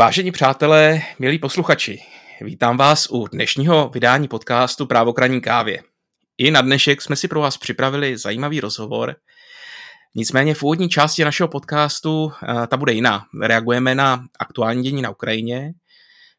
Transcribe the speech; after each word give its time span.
Vážení 0.00 0.32
přátelé, 0.32 1.02
milí 1.18 1.38
posluchači, 1.38 1.98
vítám 2.40 2.76
vás 2.76 3.10
u 3.10 3.26
dnešního 3.26 3.90
vydání 3.94 4.28
podcastu 4.28 4.86
Právokraní 4.86 5.40
kávě. 5.40 5.82
I 6.38 6.50
na 6.50 6.60
dnešek 6.60 7.02
jsme 7.02 7.16
si 7.16 7.28
pro 7.28 7.40
vás 7.40 7.58
připravili 7.58 8.18
zajímavý 8.18 8.60
rozhovor. 8.60 9.16
Nicméně 10.14 10.54
v 10.54 10.62
úvodní 10.62 10.88
části 10.88 11.24
našeho 11.24 11.48
podcastu 11.48 12.32
eh, 12.42 12.66
ta 12.66 12.76
bude 12.76 12.92
jiná. 12.92 13.24
Reagujeme 13.42 13.94
na 13.94 14.24
aktuální 14.38 14.82
dění 14.82 15.02
na 15.02 15.10
Ukrajině, 15.10 15.72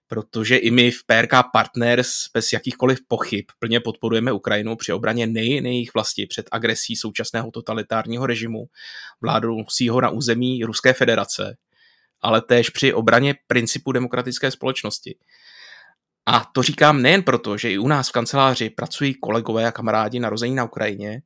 protože 0.08 0.58
i 0.58 0.72
my 0.72 0.92
v 0.92 1.04
PRK 1.06 1.32
Partners 1.54 2.12
bez 2.34 2.54
jakýchkoliv 2.54 3.00
pochyb 3.08 3.46
plně 3.60 3.80
podporujeme 3.80 4.32
Ukrajinu 4.32 4.76
při 4.76 4.94
obraně 4.94 5.28
nejen 5.28 5.66
jejich 5.66 5.94
vlasti 5.94 6.26
před 6.26 6.46
agresí 6.52 6.96
současného 6.96 7.52
totalitárního 7.52 8.26
režimu 8.26 8.66
vládoucího 9.22 10.02
na 10.02 10.10
území 10.10 10.64
Ruské 10.64 10.94
federace– 10.94 11.56
ale 12.22 12.42
též 12.42 12.70
při 12.70 12.94
obraně 12.94 13.36
principu 13.48 13.92
demokratické 13.92 14.52
společnosti. 14.52 15.16
A 16.26 16.46
to 16.54 16.64
říkám 16.64 17.02
nejen 17.02 17.24
proto, 17.24 17.58
že 17.58 17.72
i 17.72 17.78
u 17.78 17.88
nás 17.88 18.10
v 18.10 18.12
kanceláři 18.12 18.70
pracují 18.70 19.14
kolegové 19.14 19.68
a 19.68 19.72
kamarádi 19.72 20.20
narození 20.20 20.56
na 20.56 20.64
Ukrajině, 20.64 21.22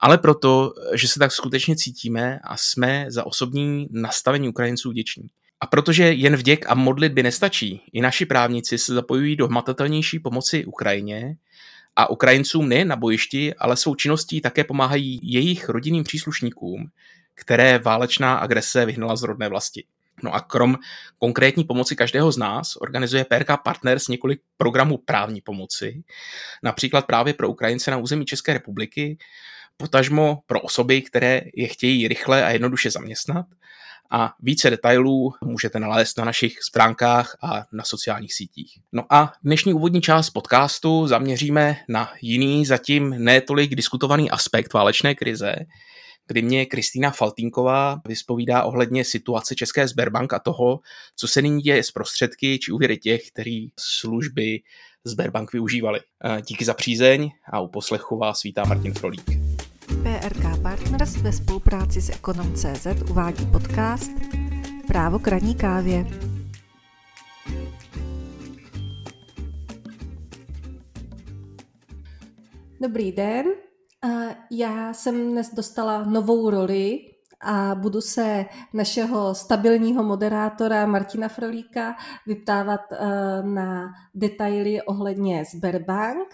ale 0.00 0.18
proto, 0.18 0.72
že 0.94 1.08
se 1.08 1.18
tak 1.18 1.32
skutečně 1.32 1.76
cítíme 1.76 2.38
a 2.44 2.56
jsme 2.56 3.06
za 3.08 3.26
osobní 3.26 3.88
nastavení 3.90 4.48
Ukrajinců 4.48 4.90
vděční. 4.90 5.30
A 5.60 5.66
protože 5.66 6.12
jen 6.12 6.36
vděk 6.36 6.64
a 6.68 6.74
modlitby 6.74 7.22
nestačí, 7.22 7.82
i 7.92 8.00
naši 8.00 8.26
právníci 8.26 8.78
se 8.78 8.94
zapojují 8.94 9.36
do 9.36 9.46
hmatatelnější 9.46 10.18
pomoci 10.18 10.64
Ukrajině 10.64 11.36
a 11.96 12.10
Ukrajincům 12.10 12.68
nejen 12.68 12.88
na 12.88 12.96
bojišti, 12.96 13.54
ale 13.54 13.76
svou 13.76 13.94
činností 13.94 14.40
také 14.40 14.64
pomáhají 14.64 15.20
jejich 15.22 15.68
rodinným 15.68 16.04
příslušníkům, 16.04 16.90
které 17.34 17.78
válečná 17.78 18.36
agrese 18.36 18.86
vyhnala 18.86 19.16
z 19.16 19.22
rodné 19.22 19.48
vlasti. 19.48 19.84
No 20.22 20.34
a 20.34 20.40
krom 20.40 20.78
konkrétní 21.18 21.64
pomoci 21.64 21.96
každého 21.96 22.32
z 22.32 22.36
nás 22.36 22.76
organizuje 22.76 23.24
PRK 23.24 23.62
Partners 23.64 24.08
několik 24.08 24.40
programů 24.56 24.98
právní 24.98 25.40
pomoci, 25.40 26.02
například 26.62 27.06
právě 27.06 27.34
pro 27.34 27.48
Ukrajince 27.48 27.90
na 27.90 27.96
území 27.96 28.24
České 28.24 28.52
republiky, 28.52 29.18
potažmo 29.76 30.42
pro 30.46 30.60
osoby, 30.60 31.02
které 31.02 31.40
je 31.54 31.68
chtějí 31.68 32.08
rychle 32.08 32.44
a 32.44 32.50
jednoduše 32.50 32.90
zaměstnat. 32.90 33.46
A 34.12 34.34
více 34.40 34.70
detailů 34.70 35.34
můžete 35.44 35.80
nalézt 35.80 36.18
na 36.18 36.24
našich 36.24 36.62
stránkách 36.62 37.36
a 37.42 37.64
na 37.72 37.84
sociálních 37.84 38.34
sítích. 38.34 38.78
No 38.92 39.04
a 39.10 39.32
dnešní 39.42 39.74
úvodní 39.74 40.00
část 40.00 40.30
podcastu 40.30 41.06
zaměříme 41.06 41.76
na 41.88 42.12
jiný, 42.22 42.66
zatím 42.66 43.24
netolik 43.24 43.74
diskutovaný 43.74 44.30
aspekt 44.30 44.72
válečné 44.72 45.14
krize, 45.14 45.54
kdy 46.30 46.42
mě 46.42 46.66
Kristýna 46.66 47.10
Faltínková 47.10 48.00
vyspovídá 48.08 48.62
ohledně 48.62 49.04
situace 49.04 49.54
České 49.54 49.88
Sberbank 49.88 50.32
a 50.32 50.38
toho, 50.38 50.80
co 51.16 51.28
se 51.28 51.42
nyní 51.42 51.62
děje 51.62 51.82
s 51.82 51.90
prostředky 51.90 52.58
či 52.58 52.72
úvěry 52.72 52.96
těch, 52.96 53.30
který 53.30 53.68
služby 53.80 54.60
Sberbank 55.04 55.52
využívali. 55.52 56.00
Díky 56.48 56.64
za 56.64 56.74
přízeň 56.74 57.30
a 57.52 57.60
u 57.60 57.68
poslechu 57.68 58.18
vás 58.18 58.42
vítá 58.42 58.64
Martin 58.64 58.94
Frolík. 58.94 59.30
PRK 60.02 60.62
Partners 60.62 61.16
ve 61.16 61.32
spolupráci 61.32 62.00
s 62.00 62.10
Ekonom.cz 62.10 62.86
uvádí 63.10 63.46
podcast 63.46 64.10
Právo 64.86 65.18
k 65.18 65.28
ranní 65.28 65.54
kávě. 65.54 66.06
Dobrý 72.82 73.12
den, 73.12 73.46
já 74.50 74.92
jsem 74.92 75.32
dnes 75.32 75.54
dostala 75.54 76.04
novou 76.04 76.50
roli 76.50 77.00
a 77.40 77.74
budu 77.74 78.00
se 78.00 78.46
našeho 78.74 79.34
stabilního 79.34 80.02
moderátora 80.02 80.86
Martina 80.86 81.28
Frolíka 81.28 81.96
vyptávat 82.26 82.80
eh, 82.92 82.98
na 83.42 83.92
detaily 84.14 84.82
ohledně 84.82 85.44
Sberbank. 85.44 86.28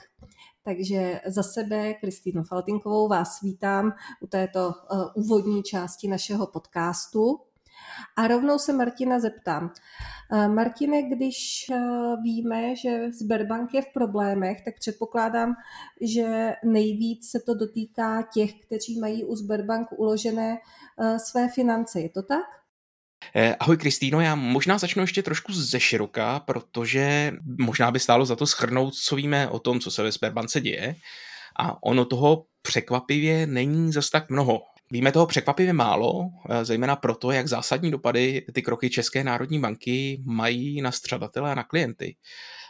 Takže 0.63 1.21
za 1.27 1.43
sebe, 1.43 1.95
Kristýnu 1.95 2.43
Faltinkovou, 2.43 3.09
vás 3.09 3.41
vítám 3.43 3.93
u 4.21 4.27
této 4.27 4.69
uh, 4.69 5.25
úvodní 5.25 5.63
části 5.63 6.09
našeho 6.09 6.47
podcastu. 6.47 7.39
A 8.17 8.29
rovnou 8.29 8.59
se 8.59 8.73
Martina 8.73 9.21
zeptám. 9.21 9.73
Eh, 10.33 10.49
Martine, 10.49 11.03
když 11.03 11.67
eh, 11.73 11.77
víme, 12.23 12.77
že 12.77 13.13
Sberbank 13.13 13.75
je 13.75 13.83
v 13.83 13.93
problémech, 13.95 14.57
tak 14.65 14.75
předpokládám, 14.81 15.55
že 16.01 16.53
nejvíc 16.65 17.31
se 17.31 17.39
to 17.47 17.55
dotýká 17.55 18.23
těch, 18.35 18.51
kteří 18.67 19.01
mají 19.01 19.25
u 19.25 19.37
Sberbank 19.37 19.89
uložené 19.93 20.57
eh, 21.01 21.19
své 21.19 21.49
finance. 21.49 22.01
Je 22.01 22.09
to 22.09 22.23
tak? 22.23 22.45
Ahoj 23.61 23.77
Kristýno, 23.77 24.21
já 24.21 24.35
možná 24.35 24.79
začnu 24.79 25.03
ještě 25.03 25.23
trošku 25.23 25.53
ze 25.53 25.81
široka, 25.81 26.41
protože 26.41 27.33
možná 27.61 27.91
by 27.91 28.01
stálo 28.01 28.27
za 28.27 28.37
to 28.37 28.47
schrnout, 28.47 28.95
co 28.95 29.17
víme 29.17 29.49
o 29.49 29.59
tom, 29.59 29.81
co 29.81 29.91
se 29.91 30.03
ve 30.03 30.13
Sberbance 30.13 30.61
děje. 30.61 30.95
A 31.59 31.83
ono 31.83 32.05
toho 32.05 32.45
překvapivě 32.63 33.47
není 33.47 33.93
zas 33.93 34.11
tak 34.11 34.31
mnoho. 34.31 34.61
Víme 34.91 35.13
toho 35.13 35.27
překvapivě 35.27 35.73
málo, 35.73 36.31
eh, 36.51 36.65
zejména 36.65 36.97
proto, 36.97 37.31
jak 37.31 37.47
zásadní 37.47 37.91
dopady 37.91 38.47
ty 38.53 38.63
kroky 38.63 38.91
České 38.91 39.25
národní 39.25 39.61
banky 39.61 40.23
mají 40.25 40.81
na 40.81 40.93
střadatele 40.93 41.53
a 41.53 41.55
na 41.55 41.65
klienty 41.65 42.17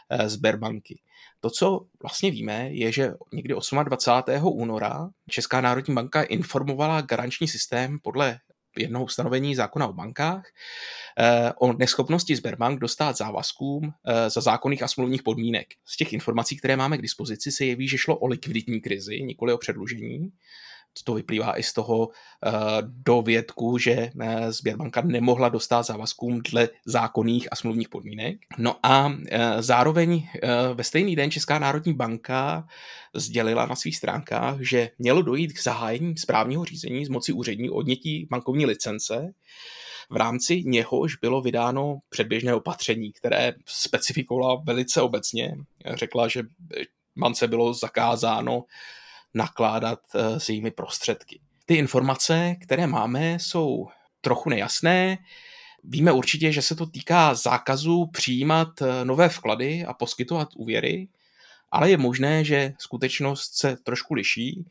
eh, 0.09 0.29
Sberbanky. 0.29 1.01
To, 1.39 1.49
co 1.49 1.85
vlastně 2.01 2.31
víme, 2.31 2.69
je, 2.71 2.91
že 2.91 3.13
někdy 3.33 3.53
28. 3.83 4.47
února 4.53 5.09
Česká 5.29 5.61
národní 5.61 5.93
banka 5.93 6.23
informovala 6.23 7.01
garanční 7.01 7.47
systém 7.47 7.99
podle 7.99 8.39
jednoho 8.77 9.05
ustanovení 9.05 9.55
zákona 9.55 9.87
o 9.87 9.93
bankách 9.93 10.43
eh, 11.19 11.53
o 11.59 11.73
neschopnosti 11.73 12.35
Sberbank 12.35 12.79
dostat 12.79 13.17
závazkům 13.17 13.93
za 14.27 14.41
zákonných 14.41 14.83
a 14.83 14.87
smluvních 14.87 15.23
podmínek. 15.23 15.67
Z 15.85 15.97
těch 15.97 16.13
informací, 16.13 16.57
které 16.57 16.75
máme 16.75 16.97
k 16.97 17.01
dispozici, 17.01 17.51
se 17.51 17.65
jeví, 17.65 17.87
že 17.87 17.97
šlo 17.97 18.17
o 18.17 18.27
likviditní 18.27 18.81
krizi, 18.81 19.23
nikoli 19.23 19.53
o 19.53 19.57
předlužení 19.57 20.31
to 21.03 21.13
vyplývá 21.13 21.59
i 21.59 21.63
z 21.63 21.73
toho 21.73 21.97
uh, 21.97 22.11
dovědku, 22.81 23.77
že 23.77 24.09
uh, 24.15 24.49
Sběrbanka 24.49 25.01
nemohla 25.01 25.49
dostat 25.49 25.83
závazkům 25.83 26.41
dle 26.51 26.69
zákonných 26.85 27.47
a 27.51 27.55
smluvních 27.55 27.89
podmínek. 27.89 28.37
No 28.57 28.75
a 28.83 29.07
uh, 29.07 29.13
zároveň 29.59 30.27
ve 30.73 30.83
stejný 30.83 31.15
den 31.15 31.31
Česká 31.31 31.59
národní 31.59 31.93
banka 31.93 32.67
sdělila 33.15 33.65
na 33.65 33.75
svých 33.75 33.97
stránkách, 33.97 34.57
že 34.59 34.89
mělo 34.99 35.21
dojít 35.21 35.53
k 35.53 35.63
zahájení 35.63 36.17
správního 36.17 36.65
řízení 36.65 37.05
z 37.05 37.09
moci 37.09 37.33
úřední 37.33 37.69
odnětí 37.69 38.27
bankovní 38.31 38.65
licence, 38.65 39.33
v 40.09 40.15
rámci 40.15 40.63
něhož 40.65 41.15
bylo 41.15 41.41
vydáno 41.41 41.99
předběžné 42.09 42.55
opatření, 42.55 43.11
které 43.11 43.53
specifikovala 43.65 44.61
velice 44.65 45.01
obecně. 45.01 45.57
Řekla, 45.93 46.27
že 46.27 46.43
bance 47.15 47.47
bylo 47.47 47.73
zakázáno 47.73 48.63
nakládat 49.33 49.99
eh, 50.15 50.39
s 50.39 50.49
jejími 50.49 50.71
prostředky. 50.71 51.39
Ty 51.65 51.75
informace, 51.75 52.55
které 52.61 52.87
máme, 52.87 53.33
jsou 53.33 53.87
trochu 54.21 54.49
nejasné. 54.49 55.17
Víme 55.83 56.11
určitě, 56.11 56.51
že 56.51 56.61
se 56.61 56.75
to 56.75 56.85
týká 56.85 57.33
zákazu 57.33 58.05
přijímat 58.05 58.81
eh, 58.81 59.05
nové 59.05 59.29
vklady 59.29 59.85
a 59.85 59.93
poskytovat 59.93 60.49
úvěry, 60.55 61.07
ale 61.71 61.89
je 61.89 61.97
možné, 61.97 62.43
že 62.43 62.73
skutečnost 62.79 63.57
se 63.57 63.77
trošku 63.83 64.13
liší. 64.13 64.65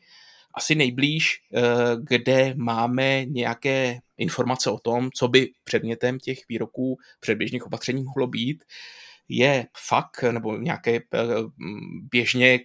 Asi 0.53 0.75
nejblíž, 0.75 1.41
eh, 1.53 1.61
kde 2.01 2.53
máme 2.57 3.25
nějaké 3.25 3.99
informace 4.17 4.69
o 4.69 4.79
tom, 4.79 5.09
co 5.13 5.27
by 5.27 5.49
předmětem 5.63 6.19
těch 6.19 6.39
výroků 6.49 6.97
předběžných 7.19 7.65
opatření 7.65 8.03
mohlo 8.03 8.27
být, 8.27 8.63
je 9.29 9.65
fakt 9.77 10.23
nebo 10.31 10.57
nějaké 10.57 10.99
běžně 12.11 12.59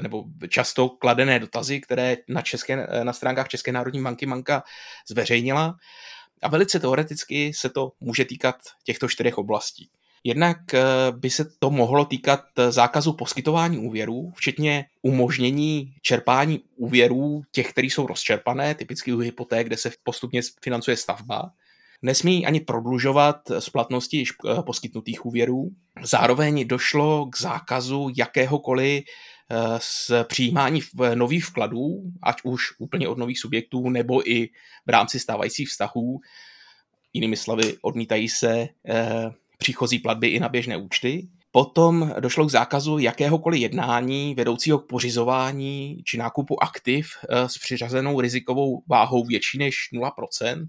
nebo 0.00 0.24
často 0.48 0.88
kladené 0.88 1.38
dotazy, 1.38 1.80
které 1.80 2.16
na, 2.28 2.42
české, 2.42 2.86
eh, 2.90 3.04
na 3.04 3.12
stránkách 3.12 3.48
České 3.48 3.72
národní 3.72 4.02
banky 4.02 4.26
Manka 4.26 4.62
zveřejnila. 5.08 5.76
A 6.42 6.48
velice 6.48 6.80
teoreticky 6.80 7.52
se 7.54 7.70
to 7.70 7.92
může 8.00 8.24
týkat 8.24 8.56
těchto 8.84 9.08
čtyřech 9.08 9.38
oblastí. 9.38 9.90
Jednak 10.24 10.74
eh, 10.74 10.82
by 11.10 11.30
se 11.30 11.44
to 11.58 11.70
mohlo 11.70 12.04
týkat 12.04 12.40
zákazu 12.70 13.12
poskytování 13.12 13.78
úvěrů, 13.78 14.32
včetně 14.36 14.84
umožnění 15.02 15.94
čerpání 16.02 16.60
úvěrů 16.76 17.42
těch, 17.52 17.70
které 17.70 17.86
jsou 17.86 18.06
rozčerpané, 18.06 18.74
typicky 18.74 19.12
u 19.12 19.18
hypoték, 19.18 19.66
kde 19.66 19.76
se 19.76 19.90
postupně 20.02 20.40
financuje 20.62 20.96
stavba. 20.96 21.50
Nesmí 22.02 22.46
ani 22.46 22.60
prodlužovat 22.60 23.36
splatnosti 23.58 24.16
již 24.16 24.32
poskytnutých 24.66 25.26
úvěrů. 25.26 25.70
Zároveň 26.02 26.68
došlo 26.68 27.26
k 27.26 27.38
zákazu 27.38 28.08
jakéhokoliv 28.16 29.04
s 29.78 30.24
přijímání 30.24 30.80
nových 31.14 31.44
vkladů, 31.44 32.02
ať 32.22 32.36
už 32.44 32.62
úplně 32.78 33.08
od 33.08 33.18
nových 33.18 33.38
subjektů, 33.38 33.90
nebo 33.90 34.30
i 34.30 34.46
v 34.86 34.90
rámci 34.90 35.20
stávajících 35.20 35.68
vztahů. 35.68 36.20
Jinými 37.12 37.36
slovy, 37.36 37.76
odmítají 37.82 38.28
se 38.28 38.68
eh, 38.88 39.30
příchozí 39.58 39.98
platby 39.98 40.28
i 40.28 40.40
na 40.40 40.48
běžné 40.48 40.76
účty. 40.76 41.28
Potom 41.52 42.14
došlo 42.20 42.46
k 42.46 42.50
zákazu 42.50 42.98
jakéhokoliv 42.98 43.60
jednání 43.60 44.34
vedoucího 44.34 44.78
k 44.78 44.86
pořizování 44.86 46.02
či 46.04 46.18
nákupu 46.18 46.62
aktiv 46.62 47.10
eh, 47.28 47.48
s 47.48 47.58
přiřazenou 47.58 48.20
rizikovou 48.20 48.82
váhou 48.88 49.24
větší 49.24 49.58
než 49.58 49.76
0%. 49.94 50.68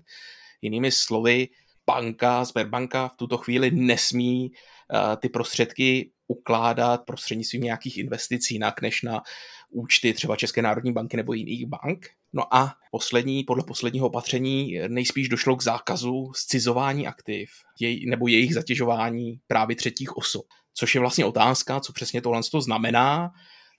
Jinými 0.62 0.92
slovy, 0.92 1.48
banka, 1.86 2.46
Sberbanka 2.46 3.08
v 3.08 3.16
tuto 3.16 3.38
chvíli 3.38 3.72
nesmí 3.72 4.52
uh, 4.52 5.16
ty 5.16 5.30
prostředky 5.30 6.12
ukládat 6.32 7.06
prostřednictvím 7.06 7.62
nějakých 7.64 7.98
investic 7.98 8.52
jinak 8.52 8.82
než 8.82 9.02
na 9.02 9.22
účty 9.70 10.14
třeba 10.14 10.36
České 10.36 10.62
národní 10.62 10.94
banky 10.94 11.18
nebo 11.18 11.34
jiných 11.34 11.66
bank. 11.66 12.08
No 12.34 12.56
a 12.56 12.74
poslední, 12.92 13.44
podle 13.44 13.64
posledního 13.64 14.08
opatření 14.08 14.80
nejspíš 14.88 15.30
došlo 15.30 15.56
k 15.56 15.64
zákazu 15.64 16.32
scizování 16.36 17.08
aktiv 17.08 17.50
jej, 17.80 18.06
nebo 18.06 18.28
jejich 18.28 18.54
zatěžování 18.54 19.40
právě 19.48 19.76
třetích 19.76 20.18
osob. 20.18 20.46
Což 20.74 20.96
je 20.96 21.02
vlastně 21.02 21.26
otázka, 21.26 21.80
co 21.80 21.94
přesně 21.94 22.22
tohle 22.22 22.42
to 22.52 22.62
znamená. 22.62 23.32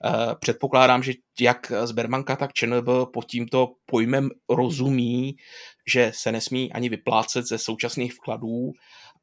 Eh, 0.04 0.34
předpokládám, 0.40 1.02
že 1.02 1.12
jak 1.40 1.72
Sberbanka, 1.84 2.36
tak 2.36 2.52
ČNB 2.52 2.88
pod 3.12 3.24
tímto 3.26 3.68
pojmem 3.86 4.30
rozumí, 4.50 5.36
že 5.92 6.12
se 6.14 6.32
nesmí 6.32 6.72
ani 6.72 6.88
vyplácet 6.88 7.46
ze 7.46 7.58
současných 7.58 8.14
vkladů 8.14 8.72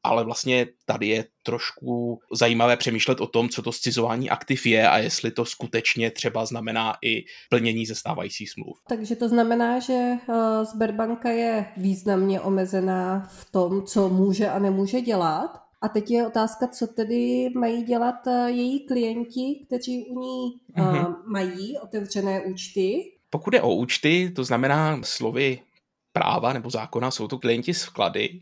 ale 0.04 0.24
vlastně 0.24 0.68
tady 0.86 1.08
je 1.08 1.26
trošku 1.44 2.20
zajímavé 2.34 2.78
přemýšlet 2.78 3.22
o 3.22 3.28
tom, 3.28 3.50
co 3.50 3.62
to 3.62 3.72
scizování 3.72 4.30
aktiv 4.30 4.66
je 4.66 4.90
a 4.90 4.98
jestli 4.98 5.32
to 5.32 5.46
skutečně 5.46 6.12
třeba 6.12 6.46
znamená 6.46 6.96
i 7.06 7.24
plnění 7.50 7.86
ze 7.86 7.96
stávajících 7.96 8.50
smluv. 8.50 8.78
Takže 8.88 9.16
to 9.16 9.30
znamená, 9.30 9.80
že 9.80 9.94
eh, 9.94 10.66
Sberbanka 10.66 11.30
je 11.30 11.66
významně 11.78 12.42
omezená 12.42 13.28
v 13.32 13.52
tom, 13.52 13.86
co 13.86 14.10
může 14.10 14.50
a 14.50 14.60
nemůže 14.60 15.02
dělat. 15.02 15.62
A 15.82 15.90
teď 15.90 16.12
je 16.12 16.28
otázka, 16.28 16.68
co 16.68 16.88
tedy 16.88 17.50
mají 17.56 17.84
dělat 17.84 18.28
eh, 18.28 18.52
její 18.52 18.86
klienti, 18.86 19.66
kteří 19.68 20.06
u 20.06 20.20
ní 20.20 20.62
mm-hmm. 20.78 21.16
mají 21.26 21.78
otevřené 21.78 22.42
účty. 22.42 23.12
Pokud 23.30 23.54
je 23.54 23.62
o 23.62 23.76
účty, 23.76 24.32
to 24.36 24.44
znamená 24.44 25.02
slovy 25.04 25.60
práva 26.20 26.54
nebo 26.54 26.70
zákona, 26.70 27.12
jsou 27.12 27.28
to 27.28 27.40
klienti 27.40 27.74
s 27.74 27.84
vklady, 27.84 28.42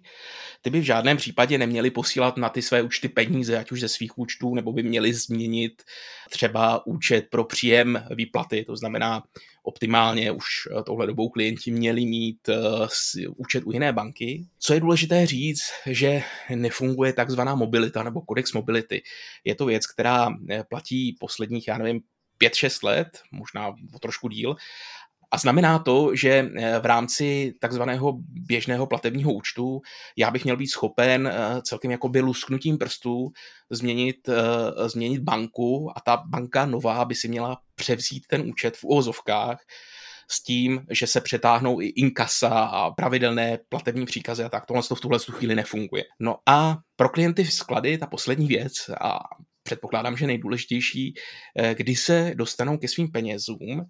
ty 0.61 0.69
by 0.69 0.79
v 0.79 0.83
žádném 0.83 1.17
případě 1.17 1.57
neměli 1.57 1.91
posílat 1.91 2.37
na 2.37 2.49
ty 2.49 2.61
své 2.61 2.81
účty 2.81 3.09
peníze, 3.09 3.57
ať 3.57 3.71
už 3.71 3.79
ze 3.79 3.87
svých 3.87 4.17
účtů, 4.17 4.55
nebo 4.55 4.73
by 4.73 4.83
měli 4.83 5.13
změnit 5.13 5.83
třeba 6.29 6.87
účet 6.87 7.25
pro 7.29 7.43
příjem 7.43 8.03
výplaty. 8.15 8.65
To 8.65 8.75
znamená, 8.75 9.23
optimálně 9.63 10.31
už 10.31 10.45
eh, 10.71 10.83
touhle 10.83 11.07
dobou 11.07 11.29
klienti 11.29 11.71
měli 11.71 12.05
mít 12.05 12.49
uh, 12.49 12.87
účet 13.37 13.63
u 13.65 13.71
jiné 13.71 13.93
banky. 13.93 14.45
Co 14.59 14.73
je 14.73 14.79
důležité 14.79 15.25
říct, 15.25 15.63
že 15.85 16.23
nefunguje 16.55 17.13
takzvaná 17.13 17.55
mobilita 17.55 18.03
nebo 18.03 18.21
kodex 18.21 18.53
mobility. 18.53 19.03
Je 19.43 19.55
to 19.55 19.65
věc, 19.65 19.87
která 19.87 20.29
eh, 20.49 20.63
platí 20.63 21.15
posledních, 21.19 21.67
já 21.67 21.77
nevím, 21.77 22.01
5-6 22.41 22.85
let, 22.85 23.21
možná 23.31 23.67
o 23.67 23.99
trošku 23.99 24.29
díl, 24.29 24.55
a 25.31 25.37
znamená 25.37 25.79
to, 25.79 26.15
že 26.15 26.29
eh, 26.29 26.79
v 26.79 26.85
rámci 26.85 27.53
takzvaného 27.59 28.17
běžného 28.27 28.87
platebního 28.87 29.33
účtu 29.33 29.81
já 30.17 30.31
bych 30.31 30.43
měl 30.43 30.57
být 30.57 30.67
schopen 30.67 31.27
eh, 31.27 31.61
celkem 31.61 31.91
jakoby 31.91 32.21
lusknutím 32.21 32.77
prstů 32.77 33.31
změnit, 33.69 34.29
eh, 34.29 34.89
změnit 34.89 35.21
banku 35.21 35.91
a 35.95 36.01
ta 36.01 36.17
banka 36.27 36.65
nová 36.65 37.05
by 37.05 37.15
si 37.15 37.27
měla 37.27 37.57
převzít 37.75 38.27
ten 38.27 38.41
účet 38.41 38.77
v 38.77 38.83
uvozovkách 38.83 39.59
s 40.29 40.43
tím, 40.43 40.85
že 40.91 41.07
se 41.07 41.21
přetáhnou 41.21 41.81
i 41.81 41.87
inkasa 41.87 42.49
a 42.49 42.91
pravidelné 42.91 43.59
platební 43.69 44.05
příkazy 44.05 44.43
a 44.43 44.49
tak. 44.49 44.65
Tohle 44.65 44.83
to 44.83 44.95
v 44.95 45.01
tuhle 45.01 45.19
chvíli 45.19 45.55
nefunguje. 45.55 46.03
No 46.19 46.35
a 46.45 46.77
pro 46.95 47.09
klienty 47.09 47.43
v 47.43 47.53
sklady 47.53 47.97
ta 47.97 48.07
poslední 48.07 48.47
věc 48.47 48.73
a 49.01 49.19
předpokládám, 49.63 50.17
že 50.17 50.27
nejdůležitější, 50.27 51.13
kdy 51.73 51.95
se 51.95 52.31
dostanou 52.35 52.77
ke 52.77 52.87
svým 52.87 53.11
penězům, 53.11 53.87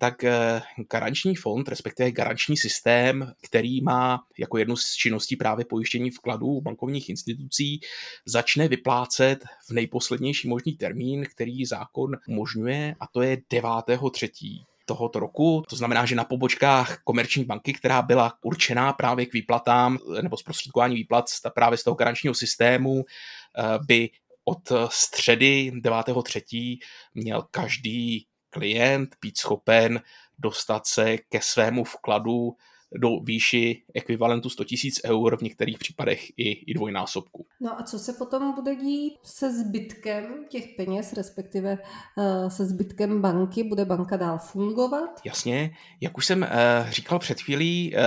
tak 0.00 0.24
eh, 0.24 0.62
garanční 0.90 1.36
fond, 1.36 1.68
respektive 1.68 2.10
garanční 2.10 2.56
systém, 2.56 3.32
který 3.42 3.80
má 3.80 4.20
jako 4.38 4.58
jednu 4.58 4.76
z 4.76 4.92
činností 4.94 5.36
právě 5.36 5.64
pojištění 5.64 6.10
vkladů 6.10 6.60
bankovních 6.60 7.08
institucí, 7.08 7.80
začne 8.26 8.68
vyplácet 8.68 9.44
v 9.68 9.70
nejposlednější 9.70 10.48
možný 10.48 10.72
termín, 10.72 11.26
který 11.30 11.66
zákon 11.66 12.10
umožňuje, 12.28 12.94
a 13.00 13.06
to 13.06 13.22
je 13.22 13.36
9.3 13.36 14.64
tohoto 14.86 15.20
roku. 15.20 15.62
To 15.68 15.76
znamená, 15.76 16.06
že 16.06 16.14
na 16.14 16.24
pobočkách 16.24 16.98
komerční 17.04 17.44
banky, 17.44 17.72
která 17.72 18.02
byla 18.02 18.34
určená 18.42 18.92
právě 18.92 19.26
k 19.26 19.32
výplatám 19.32 19.98
nebo 20.22 20.36
zprostředkování 20.36 20.94
výplat 20.94 21.24
právě 21.54 21.78
z 21.78 21.84
toho 21.84 21.94
garančního 21.94 22.34
systému, 22.34 23.04
eh, 23.04 23.78
by 23.86 24.10
od 24.44 24.72
středy 24.90 25.72
9.3. 25.74 26.78
měl 27.14 27.42
každý 27.50 28.26
klient 28.52 29.16
být 29.20 29.38
schopen 29.38 30.00
dostat 30.38 30.86
se 30.86 31.18
ke 31.18 31.40
svému 31.40 31.84
vkladu 31.84 32.56
do 32.94 33.08
výši 33.24 33.82
ekvivalentu 33.94 34.50
100 34.50 34.64
000 35.04 35.16
eur, 35.16 35.36
v 35.36 35.42
některých 35.42 35.78
případech 35.78 36.30
i, 36.36 36.70
i 36.70 36.74
dvojnásobku. 36.74 37.46
No 37.60 37.80
a 37.80 37.82
co 37.82 37.98
se 37.98 38.12
potom 38.12 38.54
bude 38.54 38.74
dít 38.76 39.14
se 39.22 39.52
zbytkem 39.52 40.44
těch 40.48 40.64
peněz, 40.76 41.12
respektive 41.12 41.78
uh, 42.16 42.48
se 42.48 42.66
zbytkem 42.66 43.22
banky? 43.22 43.64
Bude 43.64 43.84
banka 43.84 44.16
dál 44.16 44.38
fungovat? 44.38 45.20
Jasně, 45.24 45.76
jak 46.00 46.18
už 46.18 46.26
jsem 46.26 46.42
uh, 46.42 46.90
říkal 46.90 47.18
před 47.18 47.40
chvílí, 47.40 47.94
uh, 47.94 48.02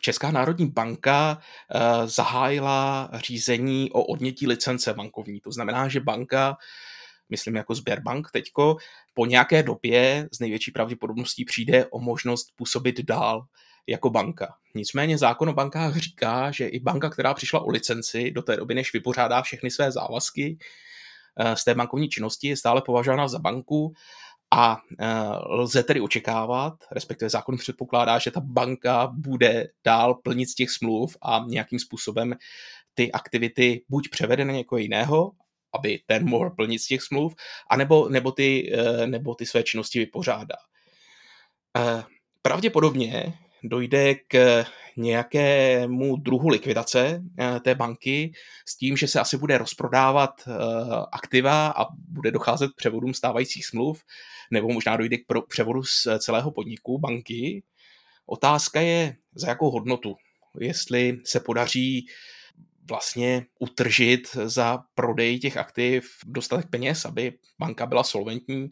Česká 0.00 0.30
národní 0.30 0.66
banka 0.66 1.38
zahájila 2.04 3.10
řízení 3.14 3.90
o 3.92 4.04
odnětí 4.04 4.46
licence 4.46 4.94
bankovní. 4.94 5.40
To 5.40 5.52
znamená, 5.52 5.88
že 5.88 6.00
banka 6.00 6.56
myslím 7.34 7.56
jako 7.56 7.74
Sberbank 7.74 8.30
teďko, 8.30 8.76
po 9.14 9.26
nějaké 9.26 9.62
době 9.62 10.28
z 10.32 10.40
největší 10.40 10.70
pravděpodobností 10.70 11.44
přijde 11.44 11.86
o 11.86 12.00
možnost 12.00 12.48
působit 12.56 13.00
dál 13.00 13.46
jako 13.86 14.10
banka. 14.10 14.54
Nicméně 14.74 15.18
zákon 15.18 15.48
o 15.48 15.52
bankách 15.52 15.96
říká, 15.96 16.50
že 16.50 16.66
i 16.66 16.80
banka, 16.80 17.10
která 17.10 17.34
přišla 17.34 17.60
o 17.60 17.68
licenci 17.68 18.30
do 18.30 18.42
té 18.42 18.56
doby, 18.56 18.74
než 18.74 18.92
vypořádá 18.92 19.42
všechny 19.42 19.70
své 19.70 19.92
závazky 19.92 20.58
eh, 21.38 21.56
z 21.56 21.64
té 21.64 21.74
bankovní 21.74 22.08
činnosti, 22.08 22.48
je 22.48 22.56
stále 22.56 22.82
považována 22.82 23.28
za 23.28 23.38
banku 23.38 23.92
a 24.54 24.76
eh, 25.00 25.06
lze 25.46 25.82
tedy 25.82 26.00
očekávat, 26.00 26.74
respektive 26.92 27.30
zákon 27.30 27.56
předpokládá, 27.56 28.18
že 28.18 28.30
ta 28.30 28.40
banka 28.40 29.10
bude 29.12 29.68
dál 29.84 30.14
plnit 30.14 30.50
z 30.50 30.54
těch 30.54 30.70
smluv 30.70 31.16
a 31.22 31.44
nějakým 31.48 31.78
způsobem 31.78 32.34
ty 32.94 33.12
aktivity 33.12 33.84
buď 33.88 34.08
převede 34.08 34.44
na 34.44 34.52
někoho 34.52 34.78
jiného, 34.78 35.32
aby 35.74 36.00
ten 36.06 36.28
mohl 36.28 36.50
plnit 36.50 36.78
z 36.78 36.86
těch 36.86 37.02
smluv, 37.02 37.34
anebo, 37.70 38.08
nebo, 38.08 38.32
ty, 38.32 38.72
eh, 38.74 39.06
nebo 39.06 39.34
ty 39.34 39.46
své 39.46 39.62
činnosti 39.62 39.98
vypořádá. 39.98 40.56
Eh, 41.76 42.04
pravděpodobně 42.42 43.34
dojde 43.62 44.14
k 44.14 44.64
nějakému 44.96 46.16
druhu 46.16 46.48
likvidace 46.48 47.22
eh, 47.40 47.60
té 47.60 47.74
banky 47.74 48.32
s 48.66 48.76
tím, 48.76 48.96
že 48.96 49.08
se 49.08 49.20
asi 49.20 49.36
bude 49.36 49.58
rozprodávat 49.58 50.48
aktiva 51.12 51.68
a 51.68 51.86
bude 52.08 52.30
docházet 52.30 52.70
k 52.70 52.76
převodům 52.76 53.14
stávajících 53.14 53.66
smluv, 53.66 54.02
nebo 54.50 54.68
možná 54.68 54.96
dojde 54.96 55.16
k 55.16 55.24
převodu 55.48 55.82
z 55.82 56.06
celého 56.18 56.50
podniku 56.50 56.98
banky. 56.98 57.62
Otázka 58.26 58.80
je, 58.80 59.16
za 59.34 59.48
jakou 59.48 59.70
hodnotu. 59.70 60.16
Jestli 60.60 61.18
se 61.24 61.40
podaří 61.40 62.06
vlastně 62.88 63.46
utržit 63.58 64.28
za 64.44 64.78
prodej 64.94 65.38
těch 65.38 65.56
aktiv 65.56 66.10
dostatek 66.26 66.70
peněz, 66.70 67.04
aby 67.04 67.32
banka 67.58 67.86
byla 67.86 68.04
solventní, 68.04 68.68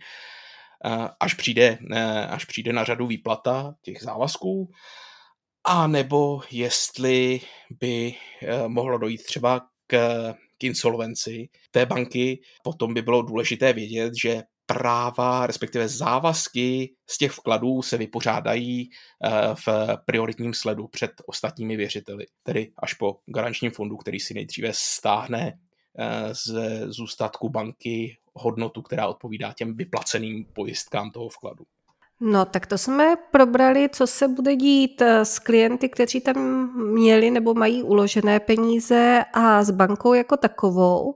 eh, 0.84 1.08
až 1.20 1.34
přijde, 1.34 1.78
eh, 1.92 2.26
až 2.26 2.44
přijde 2.44 2.72
na 2.72 2.84
řadu 2.84 3.06
výplata 3.06 3.74
těch 3.82 4.02
závazků, 4.02 4.70
a 5.64 5.86
nebo 5.86 6.40
jestli 6.50 7.40
by 7.80 8.14
eh, 8.42 8.68
mohlo 8.68 8.98
dojít 8.98 9.22
třeba 9.22 9.60
k, 9.86 10.32
k 10.58 10.64
insolvenci 10.64 11.48
té 11.70 11.86
banky, 11.86 12.40
potom 12.64 12.94
by 12.94 13.02
bylo 13.02 13.22
důležité 13.22 13.72
vědět, 13.72 14.12
že 14.22 14.42
práva, 14.74 15.46
respektive 15.46 15.88
závazky 15.88 16.94
z 17.06 17.18
těch 17.18 17.32
vkladů 17.32 17.82
se 17.82 17.96
vypořádají 17.98 18.90
eh, 19.24 19.30
v 19.54 19.68
prioritním 20.04 20.54
sledu 20.54 20.88
před 20.88 21.10
ostatními 21.26 21.76
věřiteli, 21.76 22.26
tedy 22.42 22.72
až 22.78 22.94
po 22.94 23.18
garančním 23.26 23.70
fondu, 23.70 23.96
který 23.96 24.20
si 24.20 24.34
nejdříve 24.34 24.68
stáhne 24.72 25.58
eh, 25.98 26.34
z 26.34 26.52
zůstatku 26.86 27.48
banky 27.48 28.16
hodnotu, 28.34 28.82
která 28.82 29.08
odpovídá 29.08 29.52
těm 29.52 29.76
vyplaceným 29.76 30.44
pojistkám 30.44 31.10
toho 31.10 31.28
vkladu. 31.28 31.64
No, 32.24 32.44
tak 32.44 32.66
to 32.66 32.78
jsme 32.78 33.16
probrali, 33.30 33.88
co 33.92 34.06
se 34.06 34.28
bude 34.28 34.56
dít 34.56 35.02
eh, 35.02 35.24
s 35.24 35.38
klienty, 35.38 35.88
kteří 35.88 36.20
tam 36.20 36.70
měli 36.92 37.30
nebo 37.30 37.54
mají 37.54 37.82
uložené 37.82 38.40
peníze 38.40 39.24
a 39.32 39.62
s 39.62 39.70
bankou 39.70 40.14
jako 40.14 40.36
takovou. 40.36 41.14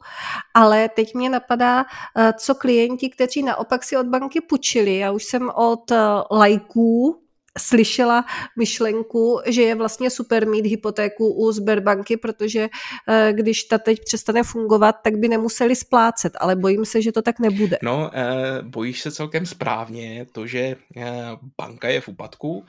Ale 0.54 0.88
teď 0.88 1.14
mě 1.14 1.30
napadá, 1.30 1.84
eh, 2.16 2.32
co 2.38 2.54
klienti, 2.54 3.10
kteří 3.10 3.42
naopak 3.42 3.84
si 3.84 3.96
od 3.96 4.06
banky 4.06 4.40
půjčili. 4.40 4.96
Já 4.98 5.12
už 5.12 5.24
jsem 5.24 5.50
od 5.54 5.90
eh, 5.90 5.96
lajků 6.30 7.25
slyšela 7.58 8.24
myšlenku, 8.58 9.40
že 9.46 9.62
je 9.62 9.74
vlastně 9.74 10.10
super 10.10 10.48
mít 10.48 10.66
hypotéku 10.66 11.34
u 11.34 11.52
Sberbanky, 11.52 12.16
protože 12.16 12.68
eh, 13.08 13.32
když 13.32 13.64
ta 13.64 13.78
teď 13.78 14.00
přestane 14.04 14.42
fungovat, 14.42 14.96
tak 15.04 15.16
by 15.16 15.28
nemuseli 15.28 15.76
splácet, 15.76 16.32
ale 16.40 16.56
bojím 16.56 16.84
se, 16.84 17.02
že 17.02 17.12
to 17.12 17.22
tak 17.22 17.40
nebude. 17.40 17.78
No, 17.82 18.10
eh, 18.14 18.62
bojíš 18.62 19.00
se 19.00 19.12
celkem 19.12 19.46
správně, 19.46 20.26
to, 20.32 20.46
že 20.46 20.76
eh, 20.96 21.26
banka 21.58 21.88
je 21.88 22.00
v 22.00 22.08
úpadku, 22.08 22.64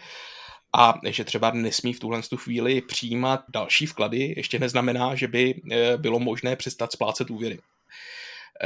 A 0.77 0.93
že 1.05 1.23
třeba 1.23 1.51
nesmí 1.51 1.93
v 1.93 1.99
tuhle 1.99 2.21
chvíli 2.35 2.81
přijímat 2.81 3.43
další 3.49 3.85
vklady, 3.85 4.33
ještě 4.37 4.59
neznamená, 4.59 5.15
že 5.15 5.27
by 5.27 5.61
bylo 5.97 6.19
možné 6.19 6.55
přestat 6.55 6.91
splácet 6.91 7.31
úvěry. 7.31 7.59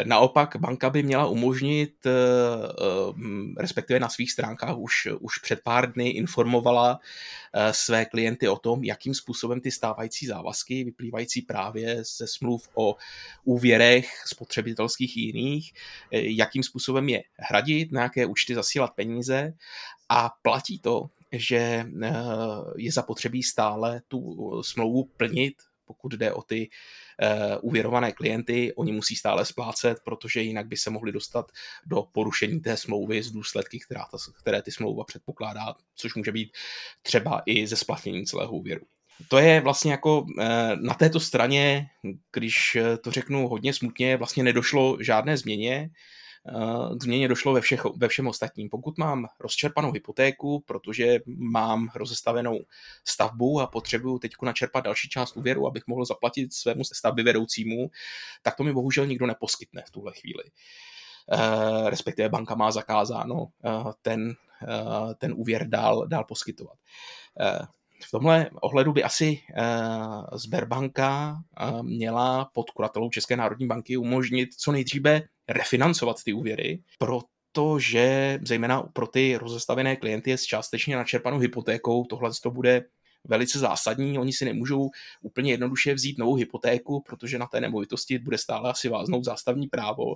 Naopak 0.04 0.56
banka 0.56 0.90
by 0.90 1.04
měla 1.04 1.28
umožnit, 1.28 2.06
eh, 2.06 2.12
eh, 2.12 3.62
respektive 3.62 4.00
na 4.00 4.10
svých 4.10 4.32
stránkách 4.32 4.78
už, 4.78 5.08
už 5.20 5.38
před 5.38 5.60
pár 5.64 5.92
dny 5.92 6.10
informovala 6.10 7.00
eh, 7.54 7.74
své 7.74 8.06
klienty 8.06 8.48
o 8.48 8.58
tom, 8.58 8.84
jakým 8.84 9.14
způsobem 9.14 9.62
ty 9.62 9.72
stávající 9.72 10.26
závazky 10.26 10.84
vyplývající 10.84 11.42
právě 11.42 12.04
ze 12.04 12.28
smluv 12.28 12.70
o 12.74 12.96
úvěrech 13.44 14.24
spotřebitelských 14.26 15.18
i 15.18 15.20
jiných, 15.20 15.74
jakým 16.12 16.64
způsobem 16.64 17.10
je 17.10 17.24
hradit, 17.40 17.92
na 17.92 18.02
jaké 18.02 18.26
účty 18.26 18.56
zasílat 18.56 18.92
peníze. 18.96 19.54
A 20.10 20.32
platí 20.42 20.80
to, 20.80 21.10
že 21.32 21.86
je 22.78 22.92
zapotřebí 22.92 23.44
stále 23.44 24.02
tu 24.08 24.62
smlouvu 24.64 25.04
plnit, 25.18 25.54
pokud 25.86 26.12
jde 26.14 26.34
o 26.34 26.42
ty 26.42 26.70
uh, 27.22 27.58
uvěrované 27.62 28.12
klienty, 28.12 28.74
oni 28.76 28.92
musí 28.92 29.16
stále 29.16 29.46
splácet, 29.46 29.98
protože 30.06 30.42
jinak 30.42 30.68
by 30.68 30.78
se 30.78 30.90
mohli 30.90 31.12
dostat 31.12 31.52
do 31.86 32.04
porušení 32.12 32.60
té 32.60 32.78
smlouvy 32.78 33.24
z 33.24 33.32
důsledky, 33.32 33.80
která 33.80 34.06
ta, 34.12 34.18
které 34.40 34.62
ty 34.62 34.72
smlouva 34.72 35.04
předpokládá, 35.04 35.76
což 35.96 36.16
může 36.16 36.32
být 36.32 36.52
třeba 37.02 37.42
i 37.46 37.68
ze 37.68 37.76
splatnění 37.76 38.26
celého 38.26 38.52
úvěru. 38.52 38.86
To 39.28 39.38
je 39.38 39.62
vlastně 39.62 39.92
jako 39.92 40.26
eh, 40.40 40.76
na 40.76 40.94
této 40.94 41.20
straně, 41.20 41.88
když 42.34 42.78
to 43.02 43.12
řeknu 43.12 43.48
hodně 43.48 43.74
smutně, 43.74 44.18
vlastně 44.18 44.44
nedošlo 44.44 44.98
žádné 45.00 45.38
změně. 45.38 45.90
Eh, 46.48 46.96
k 46.98 47.04
změně 47.04 47.28
došlo 47.28 47.54
ve, 47.54 47.62
všech, 47.62 47.86
ve 47.96 48.08
všem 48.08 48.28
ostatním. 48.28 48.70
Pokud 48.70 48.98
mám 48.98 49.28
rozčerpanou 49.40 49.92
hypotéku, 49.92 50.64
protože 50.68 51.20
mám 51.26 51.90
rozestavenou 51.96 52.60
stavbu 53.08 53.62
a 53.62 53.68
potřebuju 53.68 54.20
teď 54.20 54.32
načerpat 54.42 54.84
další 54.84 55.10
část 55.10 55.38
úvěru, 55.38 55.68
abych 55.68 55.88
mohl 55.88 56.06
zaplatit 56.06 56.54
svému 56.54 56.84
stavby 56.84 57.24
vedoucímu, 57.24 57.92
tak 58.42 58.56
to 58.56 58.64
mi 58.64 58.74
bohužel 58.74 59.06
nikdo 59.06 59.28
neposkytne 59.28 59.84
v 59.88 59.92
tuhle 59.92 60.14
chvíli. 60.14 60.44
Uh, 61.34 61.90
respektive 61.90 62.30
banka 62.30 62.56
má 62.56 62.72
zakázáno 62.72 63.36
uh, 63.36 63.92
ten, 64.02 64.36
ten 65.18 65.34
úvěr 65.38 65.70
dál, 65.70 66.08
dál 66.08 66.24
poskytovat. 66.24 66.78
V 68.08 68.12
tomhle 68.12 68.50
ohledu 68.62 68.94
by 68.94 69.04
asi 69.04 69.40
Sberbanka 70.34 71.38
měla 71.82 72.50
pod 72.54 72.70
kuratelou 72.70 73.10
České 73.10 73.36
národní 73.36 73.68
banky 73.68 73.98
umožnit 73.98 74.54
co 74.54 74.72
nejdříve 74.72 75.22
refinancovat 75.54 76.24
ty 76.24 76.34
úvěry, 76.34 76.80
protože 77.00 78.40
zejména 78.44 78.84
pro 78.84 79.08
ty 79.08 79.38
rozestavené 79.38 79.96
klienty 79.96 80.34
s 80.34 80.44
částečně 80.44 80.96
načerpanou 80.96 81.38
hypotékou 81.38 82.06
tohle 82.06 82.32
to 82.44 82.52
bude 82.52 82.86
velice 83.24 83.60
zásadní. 83.60 84.20
Oni 84.20 84.34
si 84.34 84.46
nemůžou 84.46 84.90
úplně 85.22 85.52
jednoduše 85.52 85.94
vzít 85.94 86.18
novou 86.18 86.36
hypotéku, 86.36 87.04
protože 87.06 87.38
na 87.38 87.48
té 87.48 87.62
nemovitosti 87.62 88.20
bude 88.20 88.38
stále 88.38 88.70
asi 88.70 88.90
váznout 88.90 89.24
zástavní 89.24 89.68
právo 89.68 90.16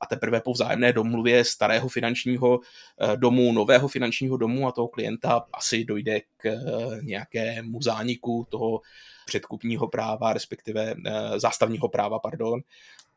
a 0.00 0.06
teprve 0.06 0.40
po 0.40 0.52
vzájemné 0.52 0.92
domluvě 0.92 1.44
starého 1.44 1.88
finančního 1.88 2.60
eh, 3.00 3.16
domu, 3.16 3.52
nového 3.52 3.88
finančního 3.88 4.36
domu 4.36 4.68
a 4.68 4.72
toho 4.72 4.88
klienta 4.88 5.46
asi 5.52 5.84
dojde 5.84 6.20
k 6.36 6.46
eh, 6.46 6.58
nějakému 7.02 7.82
zániku 7.82 8.46
toho 8.50 8.80
předkupního 9.26 9.88
práva, 9.88 10.32
respektive 10.32 10.94
eh, 11.06 11.40
zástavního 11.40 11.88
práva, 11.88 12.18
pardon, 12.18 12.60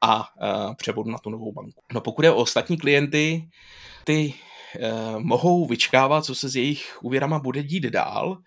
a 0.01 0.27
převodu 0.77 1.11
na 1.11 1.17
tu 1.17 1.29
novou 1.29 1.51
banku. 1.51 1.81
No 1.93 2.01
pokud 2.01 2.25
je 2.25 2.31
o 2.31 2.35
ostatní 2.35 2.77
klienty, 2.77 3.49
ty 4.03 4.33
mohou 5.17 5.65
vyčkávat, 5.65 6.25
co 6.25 6.35
se 6.35 6.49
s 6.49 6.55
jejich 6.55 6.97
úvěrama 7.01 7.39
bude 7.39 7.63
dít 7.63 7.83
dál. 7.83 8.37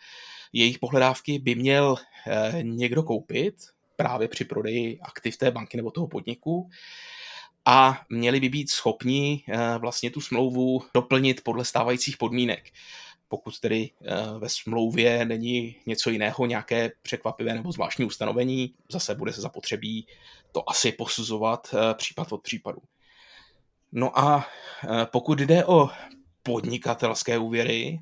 Jejich 0.52 0.78
pohledávky 0.78 1.38
by 1.38 1.54
měl 1.54 1.96
někdo 2.62 3.02
koupit 3.02 3.54
právě 3.96 4.28
při 4.28 4.44
prodeji 4.44 5.00
aktiv 5.02 5.36
té 5.36 5.50
banky 5.50 5.76
nebo 5.76 5.90
toho 5.90 6.08
podniku 6.08 6.68
a 7.64 8.00
měli 8.08 8.40
by 8.40 8.48
být 8.48 8.70
schopni 8.70 9.44
eh, 9.48 9.78
vlastně 9.78 10.10
tu 10.10 10.20
smlouvu 10.20 10.82
doplnit 10.94 11.44
podle 11.44 11.64
stávajících 11.64 12.16
podmínek. 12.16 12.70
Pokud 13.32 13.60
tedy 13.60 13.90
eh, 14.00 14.14
ve 14.38 14.48
smlouvě 14.48 15.24
není 15.24 15.76
něco 15.86 16.10
jiného, 16.10 16.46
nějaké 16.46 16.90
překvapivé 17.02 17.54
nebo 17.54 17.72
zvláštní 17.72 18.04
ustanovení, 18.04 18.74
zase 18.88 19.14
bude 19.14 19.32
se 19.32 19.40
zapotřebí 19.40 20.06
to 20.52 20.70
asi 20.70 20.92
posuzovat 20.92 21.74
eh, 21.74 21.94
případ 21.94 22.32
od 22.32 22.42
případu. 22.42 22.78
No 23.92 24.18
a 24.18 24.46
pokud 25.04 25.38
jde 25.38 25.64
o 25.64 25.88
podnikatelské 26.42 27.38
úvěry, 27.38 28.00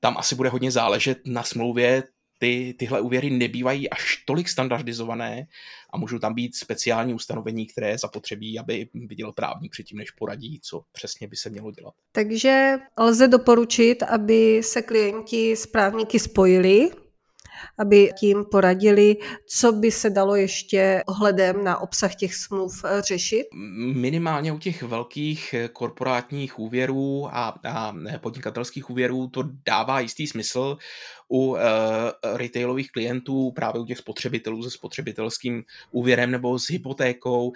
tam 0.00 0.16
asi 0.18 0.34
bude 0.34 0.48
hodně 0.48 0.70
záležet 0.70 1.18
na 1.26 1.42
smlouvě 1.42 2.02
ty, 2.42 2.74
tyhle 2.78 3.00
úvěry 3.00 3.30
nebývají 3.30 3.90
až 3.90 4.22
tolik 4.26 4.48
standardizované 4.48 5.46
a 5.90 5.98
můžou 5.98 6.18
tam 6.18 6.34
být 6.34 6.56
speciální 6.56 7.14
ustanovení, 7.14 7.66
které 7.66 7.88
je 7.88 7.98
zapotřebí, 7.98 8.58
aby 8.58 8.88
viděl 8.94 9.32
právník 9.32 9.72
předtím, 9.72 9.98
než 9.98 10.10
poradí, 10.10 10.60
co 10.62 10.82
přesně 10.92 11.28
by 11.28 11.36
se 11.36 11.50
mělo 11.50 11.70
dělat. 11.70 11.94
Takže 12.12 12.78
lze 12.98 13.28
doporučit, 13.28 14.02
aby 14.02 14.60
se 14.62 14.82
klienti 14.82 15.56
s 15.56 15.66
právníky 15.66 16.18
spojili, 16.18 16.90
aby 17.78 18.10
tím 18.20 18.44
poradili, 18.50 19.16
co 19.46 19.72
by 19.72 19.90
se 19.90 20.10
dalo 20.10 20.36
ještě 20.36 21.02
ohledem 21.06 21.64
na 21.64 21.78
obsah 21.78 22.14
těch 22.14 22.34
smluv 22.34 22.84
eh, 22.84 23.02
řešit? 23.02 23.46
Minimálně 23.94 24.52
u 24.52 24.58
těch 24.58 24.82
velkých 24.82 25.54
eh, 25.54 25.68
korporátních 25.68 26.58
úvěrů 26.58 27.28
a, 27.32 27.54
a 27.64 27.94
podnikatelských 28.20 28.90
úvěrů 28.90 29.28
to 29.28 29.42
dává 29.66 30.00
jistý 30.00 30.26
smysl. 30.26 30.76
U 31.28 31.46
uh, 31.46 31.58
retailových 32.22 32.90
klientů, 32.90 33.50
právě 33.50 33.80
u 33.80 33.84
těch 33.84 33.98
spotřebitelů 33.98 34.62
se 34.62 34.70
spotřebitelským 34.70 35.62
úvěrem 35.90 36.30
nebo 36.30 36.58
s 36.58 36.70
hypotékou, 36.70 37.52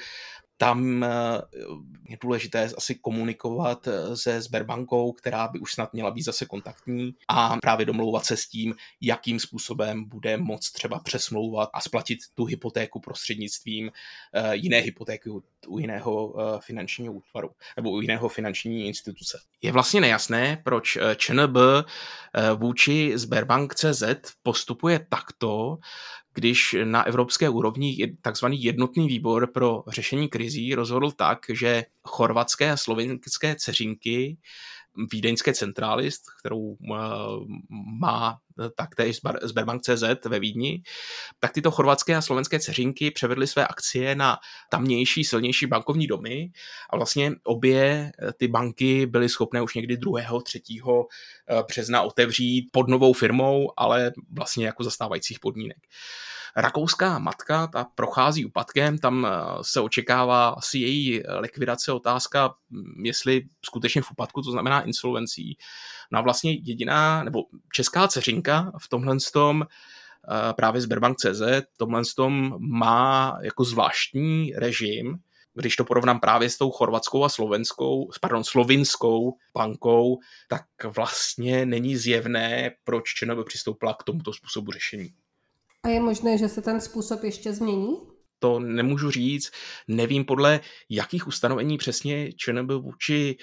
tam 0.57 1.05
eh, 1.05 1.09
je 2.09 2.17
důležité 2.21 2.71
asi 2.77 2.95
komunikovat 2.95 3.89
eh, 3.89 4.17
se 4.17 4.43
Sberbankou, 4.43 5.13
která 5.13 5.49
by 5.49 5.59
už 5.59 5.73
snad 5.73 5.93
měla 5.93 6.11
být 6.11 6.23
zase 6.23 6.47
kontaktní 6.47 7.15
a 7.29 7.57
právě 7.61 7.87
domlouvat 7.87 8.25
se 8.25 8.37
s 8.37 8.49
tím, 8.49 8.75
jakým 9.01 9.41
způsobem 9.41 10.05
bude 10.05 10.37
moct 10.37 10.73
třeba 10.73 10.99
přesmlouvat 10.99 11.69
a 11.73 11.81
splatit 11.81 12.19
tu 12.35 12.45
hypotéku 12.45 13.01
prostřednictvím 13.01 13.91
eh, 14.33 14.57
jiné 14.57 14.79
hypotéky 14.79 15.31
u 15.69 15.79
jiného 15.79 16.35
finančního 16.61 17.13
útvaru 17.13 17.51
nebo 17.77 17.91
u 17.91 18.01
jiného 18.01 18.29
finanční 18.29 18.87
instituce. 18.87 19.39
Je 19.63 19.73
vlastně 19.73 20.01
nejasné, 20.01 20.63
proč 20.65 20.99
ČNB 21.17 21.57
vůči 22.55 23.13
Sberbank.cz 23.15 24.03
postupuje 24.43 25.07
takto, 25.09 25.79
když 26.37 26.77
na 26.85 27.03
evropské 27.03 27.49
úrovni 27.49 28.17
takzvaný 28.23 28.63
jednotný 28.63 29.09
výbor 29.09 29.47
pro 29.53 29.83
řešení 29.89 30.29
krizí 30.29 30.75
rozhodl 30.75 31.11
tak, 31.11 31.39
že 31.53 31.85
chorvatské 32.05 32.71
a 32.71 32.77
slovenské 32.77 33.57
ceřinky 33.59 34.39
vídeňské 35.13 35.55
centrálist, 35.55 36.23
kterou 36.41 36.77
eh, 36.83 36.97
má 38.01 38.39
taktéž 38.77 39.21
Sberbank.cz 39.43 40.25
ve 40.29 40.39
Vídni, 40.39 40.83
tak 41.41 41.53
tyto 41.53 41.71
chorvatské 41.71 42.17
a 42.17 42.23
slovenské 42.23 42.61
ceřinky 42.61 43.11
převedly 43.11 43.47
své 43.47 43.67
akcie 43.67 44.15
na 44.15 44.39
tamnější 44.71 45.25
silnější 45.25 45.67
bankovní 45.67 46.07
domy 46.07 46.51
a 46.91 46.97
vlastně 46.97 47.33
obě 47.45 48.13
eh, 48.23 48.33
ty 48.33 48.49
banky 48.49 49.07
byly 49.07 49.29
schopné 49.29 49.63
už 49.63 49.75
někdy 49.75 49.97
2. 49.97 50.21
3. 50.45 50.63
Eh, 51.51 51.63
března 51.69 52.03
otevřít 52.03 52.69
pod 52.73 52.89
novou 52.89 53.13
firmou, 53.13 53.73
ale 53.77 54.13
vlastně 54.33 54.67
jako 54.67 54.85
zastávajících 54.85 55.41
podmínek. 55.41 55.79
Rakouská 56.57 57.19
matka, 57.19 57.67
ta 57.67 57.85
prochází 57.95 58.45
úpadkem, 58.45 58.99
tam 58.99 59.27
eh, 59.27 59.31
se 59.63 59.81
očekává 59.81 60.49
asi 60.49 60.79
její 60.79 61.23
likvidace, 61.39 61.93
otázka, 61.93 62.55
hm, 62.71 63.05
jestli 63.05 63.43
skutečně 63.65 64.03
v 64.03 64.11
úpadku, 64.11 64.43
to 64.43 64.51
znamená 64.51 64.81
insolvencí. 64.81 65.59
No 66.13 66.19
a 66.19 66.23
vlastně 66.23 66.53
jediná, 66.53 67.25
nebo 67.25 67.45
česká 67.73 68.09
ceřinka 68.09 68.73
v 68.81 68.89
tomhle 68.89 69.17
tom 69.33 69.63
eh, 69.63 70.53
právě 70.53 70.81
Sberbank.cz, 70.81 71.43
tomhle 71.77 72.03
tom 72.17 72.57
má 72.59 73.39
jako 73.43 73.65
zvláštní 73.65 74.53
režim, 74.57 75.19
když 75.55 75.77
to 75.77 75.85
porovnám 75.85 76.21
právě 76.21 76.51
s 76.51 76.59
tou 76.59 76.71
chorvatskou 76.71 77.25
a 77.25 77.29
slovenskou, 77.29 78.11
pardon, 78.21 78.45
slovinskou 78.45 79.37
bankou, 79.55 80.19
tak 80.49 80.63
vlastně 80.85 81.67
není 81.67 81.97
zjevné, 81.97 82.71
proč 82.85 83.05
ČNB 83.15 83.47
přistoupila 83.47 83.95
k 83.95 84.03
tomuto 84.03 84.33
způsobu 84.33 84.73
řešení. 84.73 85.13
A 85.87 85.89
je 85.89 86.01
možné, 86.01 86.39
že 86.39 86.49
se 86.49 86.63
ten 86.63 86.81
způsob 86.81 87.25
ještě 87.25 87.53
změní? 87.53 87.97
To 88.39 88.59
nemůžu 88.59 89.11
říct, 89.11 89.51
nevím 89.89 90.25
podle 90.25 90.61
jakých 90.91 91.27
ustanovení 91.27 91.79
přesně 91.79 92.33
ČNB 92.33 92.71
vůči, 92.71 93.37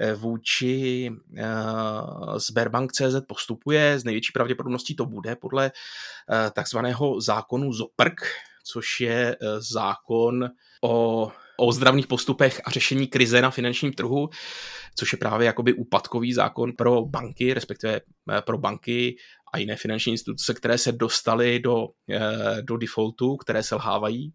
eh, 0.00 0.14
vůči 0.14 1.10
uh, 1.10 2.38
Sberbank.cz 2.38 3.20
postupuje. 3.28 3.98
Z 3.98 4.04
největší 4.04 4.32
pravděpodobností 4.32 4.96
to 4.96 5.06
bude 5.06 5.36
podle 5.36 5.72
uh, 5.72 6.50
takzvaného 6.50 7.20
zákonu 7.20 7.72
ZOPRK, 7.72 8.20
což 8.64 9.00
je 9.00 9.36
uh, 9.36 9.48
zákon 9.58 10.50
o 10.82 11.32
o 11.56 11.72
zdravných 11.72 12.06
postupech 12.06 12.60
a 12.64 12.70
řešení 12.70 13.06
krize 13.06 13.42
na 13.42 13.50
finančním 13.50 13.92
trhu, 13.92 14.28
což 14.94 15.12
je 15.12 15.18
právě 15.18 15.46
jakoby 15.46 15.72
úpadkový 15.72 16.32
zákon 16.32 16.72
pro 16.72 17.04
banky, 17.04 17.54
respektive 17.54 18.00
pro 18.40 18.58
banky 18.58 19.16
a 19.52 19.58
jiné 19.58 19.76
finanční 19.76 20.12
instituce, 20.12 20.54
které 20.54 20.78
se 20.78 20.92
dostaly 20.92 21.60
do, 21.60 21.88
do 22.62 22.76
defaultu, 22.76 23.36
které 23.36 23.62
selhávají 23.62 24.32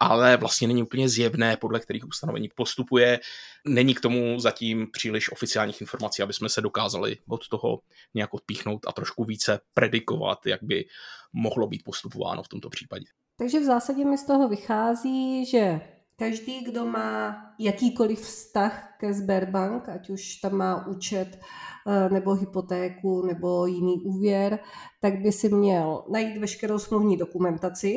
ale 0.00 0.36
vlastně 0.36 0.68
není 0.68 0.82
úplně 0.82 1.08
zjevné, 1.08 1.56
podle 1.56 1.80
kterých 1.80 2.06
ustanovení 2.06 2.48
postupuje. 2.54 3.20
Není 3.66 3.94
k 3.94 4.00
tomu 4.00 4.40
zatím 4.40 4.86
příliš 4.92 5.32
oficiálních 5.32 5.80
informací, 5.80 6.22
aby 6.22 6.32
jsme 6.32 6.48
se 6.48 6.60
dokázali 6.60 7.16
od 7.28 7.48
toho 7.48 7.80
nějak 8.14 8.34
odpíchnout 8.34 8.80
a 8.86 8.92
trošku 8.92 9.24
více 9.24 9.60
predikovat, 9.74 10.46
jak 10.46 10.62
by 10.62 10.84
mohlo 11.32 11.66
být 11.66 11.82
postupováno 11.84 12.42
v 12.42 12.48
tomto 12.48 12.70
případě. 12.70 13.04
Takže 13.38 13.60
v 13.60 13.64
zásadě 13.64 14.04
mi 14.04 14.18
z 14.18 14.26
toho 14.26 14.48
vychází, 14.48 15.46
že 15.46 15.80
každý, 16.16 16.64
kdo 16.64 16.86
má 16.86 17.36
jakýkoliv 17.58 18.20
vztah 18.20 18.96
ke 19.00 19.14
Sberbank, 19.14 19.88
ať 19.88 20.10
už 20.10 20.36
tam 20.36 20.54
má 20.54 20.86
účet 20.86 21.38
eh, 21.38 22.08
nebo 22.08 22.34
hypotéku 22.34 23.26
nebo 23.26 23.66
jiný 23.66 24.02
úvěr, 24.04 24.58
tak 25.00 25.20
by 25.20 25.32
si 25.32 25.48
měl 25.48 26.04
najít 26.10 26.38
veškerou 26.38 26.78
smluvní 26.78 27.16
dokumentaci, 27.16 27.96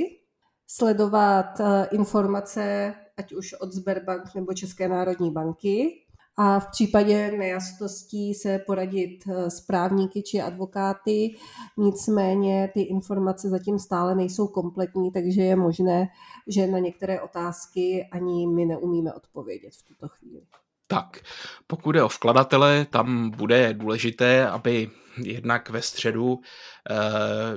sledovat 0.68 1.60
eh, 1.60 1.88
informace 1.92 2.94
ať 3.18 3.34
už 3.34 3.54
od 3.54 3.74
Sberbank 3.74 4.36
nebo 4.36 4.54
České 4.54 4.88
národní 4.88 5.32
banky 5.32 6.07
a 6.38 6.60
v 6.60 6.68
případě 6.72 7.32
nejasností 7.32 8.34
se 8.34 8.60
poradit 8.60 9.24
eh, 9.28 9.50
s 9.50 9.62
právníky 9.62 10.24
či 10.24 10.42
advokáty. 10.42 11.36
Nicméně 11.78 12.72
ty 12.74 12.82
informace 12.82 13.50
zatím 13.50 13.80
stále 13.80 14.16
nejsou 14.16 14.48
kompletní, 14.48 15.12
takže 15.12 15.42
je 15.42 15.56
možné, 15.56 16.08
že 16.48 16.68
na 16.68 16.80
některé 16.80 17.22
otázky 17.22 18.08
ani 18.12 18.48
my 18.48 18.66
neumíme 18.66 19.14
odpovědět 19.14 19.74
v 19.74 19.88
tuto 19.88 20.08
chvíli. 20.08 20.42
Tak, 20.88 21.18
pokud 21.68 21.96
je 21.96 22.04
o 22.04 22.10
vkladatele, 22.10 22.86
tam 22.86 23.30
bude 23.30 23.74
důležité, 23.74 24.48
aby 24.48 24.90
jednak 25.24 25.70
ve 25.70 25.82
středu, 25.82 26.40
eh, 26.90 26.96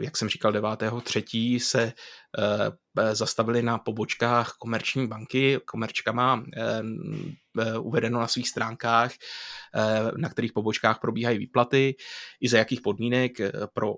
jak 0.01 0.17
jsem 0.17 0.29
říkal 0.29 0.53
9.3. 0.53 1.61
se 1.61 1.93
eh, 2.39 3.15
zastavili 3.15 3.63
na 3.63 3.79
pobočkách 3.79 4.53
komerční 4.59 5.07
banky. 5.07 5.61
Komerčka 5.65 6.13
má 6.13 6.45
eh, 6.57 7.79
uvedeno 7.79 8.21
na 8.21 8.27
svých 8.27 8.49
stránkách, 8.49 9.13
na 10.17 10.29
kterých 10.29 10.53
pobočkách 10.53 11.01
probíhají 11.01 11.39
výplaty, 11.39 11.95
i 12.41 12.49
za 12.49 12.59
jakých 12.59 12.81
podmínek. 12.81 13.33
Pro 13.73 13.95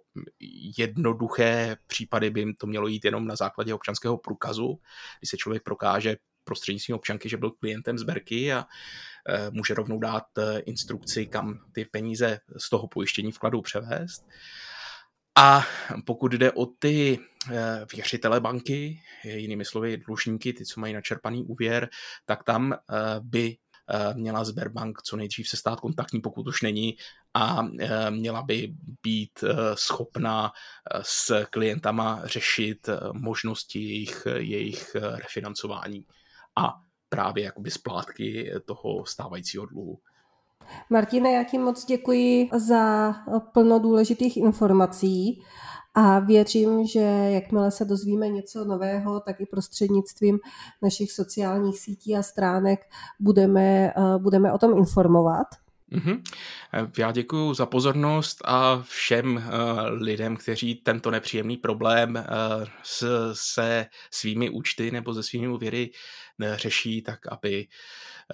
jednoduché 0.78 1.76
případy 1.86 2.30
by 2.30 2.54
to 2.54 2.66
mělo 2.66 2.86
jít 2.86 3.04
jenom 3.04 3.26
na 3.26 3.36
základě 3.36 3.74
občanského 3.74 4.18
průkazu, 4.18 4.78
kdy 5.20 5.26
se 5.26 5.36
člověk 5.36 5.62
prokáže 5.62 6.16
prostřednictvím 6.44 6.96
občanky, 6.96 7.28
že 7.28 7.36
byl 7.36 7.50
klientem 7.50 7.96
Berky 8.04 8.52
a 8.52 8.64
může 9.50 9.74
rovnou 9.74 9.98
dát 9.98 10.24
eh, 10.38 10.58
instrukci, 10.58 11.26
kam 11.26 11.58
ty 11.72 11.84
peníze 11.84 12.38
z 12.56 12.70
toho 12.70 12.88
pojištění 12.88 13.32
vkladu 13.32 13.62
převést. 13.62 14.26
A 15.38 15.62
pokud 16.06 16.32
jde 16.32 16.52
o 16.52 16.66
ty 16.66 17.18
eh, 17.50 17.86
věřitele 17.94 18.40
banky, 18.40 19.00
jinými 19.24 19.64
slovy 19.64 19.96
dlužníky, 19.96 20.52
ty, 20.52 20.66
co 20.66 20.80
mají 20.80 20.94
načerpaný 20.94 21.44
úvěr, 21.44 21.88
tak 22.24 22.44
tam 22.44 22.74
by 23.20 23.56
měla 24.14 24.44
Sberbank 24.44 25.02
co 25.02 25.16
nejdřív 25.16 25.48
se 25.48 25.56
stát 25.56 25.80
kontaktní, 25.80 26.20
pokud 26.20 26.48
už 26.48 26.62
není, 26.62 26.96
a 27.34 27.62
měla 28.10 28.42
by 28.42 28.74
být 29.02 29.44
schopna 29.74 30.52
s 31.02 31.44
klientama 31.50 32.20
řešit 32.24 32.88
možnosti 33.12 33.78
jejich, 33.78 34.26
jejich 34.36 34.94
refinancování. 34.94 36.04
A 36.56 36.74
právě 37.12 37.44
jakoby 37.44 37.70
splátky 37.70 38.52
toho 38.64 39.06
stávajícího 39.06 39.66
dluhu. 39.66 39.98
Martine, 40.90 41.32
já 41.32 41.44
ti 41.44 41.58
moc 41.58 41.84
děkuji 41.84 42.48
za 42.56 43.14
plno 43.52 43.78
důležitých 43.78 44.36
informací 44.36 45.42
a 45.94 46.18
věřím, 46.18 46.86
že 46.86 47.00
jakmile 47.30 47.70
se 47.70 47.84
dozvíme 47.84 48.28
něco 48.28 48.64
nového, 48.64 49.20
tak 49.20 49.40
i 49.40 49.46
prostřednictvím 49.46 50.38
našich 50.82 51.12
sociálních 51.12 51.80
sítí 51.80 52.16
a 52.16 52.22
stránek 52.22 52.80
budeme, 53.20 53.92
budeme 54.18 54.52
o 54.52 54.58
tom 54.58 54.78
informovat. 54.78 55.46
Mm-hmm. 55.92 56.22
Já 56.98 57.12
děkuji 57.12 57.54
za 57.54 57.66
pozornost 57.66 58.38
a 58.44 58.82
všem 58.82 59.36
uh, 59.36 59.42
lidem, 59.90 60.36
kteří 60.36 60.74
tento 60.74 61.10
nepříjemný 61.10 61.56
problém 61.56 62.24
s, 62.82 63.32
se 63.32 63.86
svými 64.10 64.50
účty 64.50 64.90
nebo 64.90 65.14
se 65.14 65.22
svými 65.22 65.48
úvěry 65.48 65.90
řeší, 66.54 67.02
tak 67.02 67.26
aby 67.26 67.66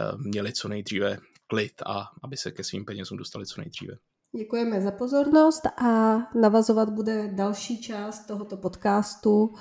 uh, 0.01 0.21
měli 0.21 0.53
co 0.53 0.69
nejdříve 0.69 1.19
klid 1.47 1.83
a 1.87 2.11
aby 2.23 2.37
se 2.37 2.51
ke 2.51 2.65
svým 2.65 2.85
penězům 2.85 3.19
dostali 3.19 3.47
co 3.47 3.61
nejdříve. 3.61 3.95
Děkujeme 4.39 4.81
za 4.81 4.91
pozornost 4.91 5.67
a 5.67 6.17
navazovat 6.41 6.89
bude 6.89 7.29
další 7.29 7.83
část 7.83 8.27
tohoto 8.27 8.57
podcastu, 8.57 9.55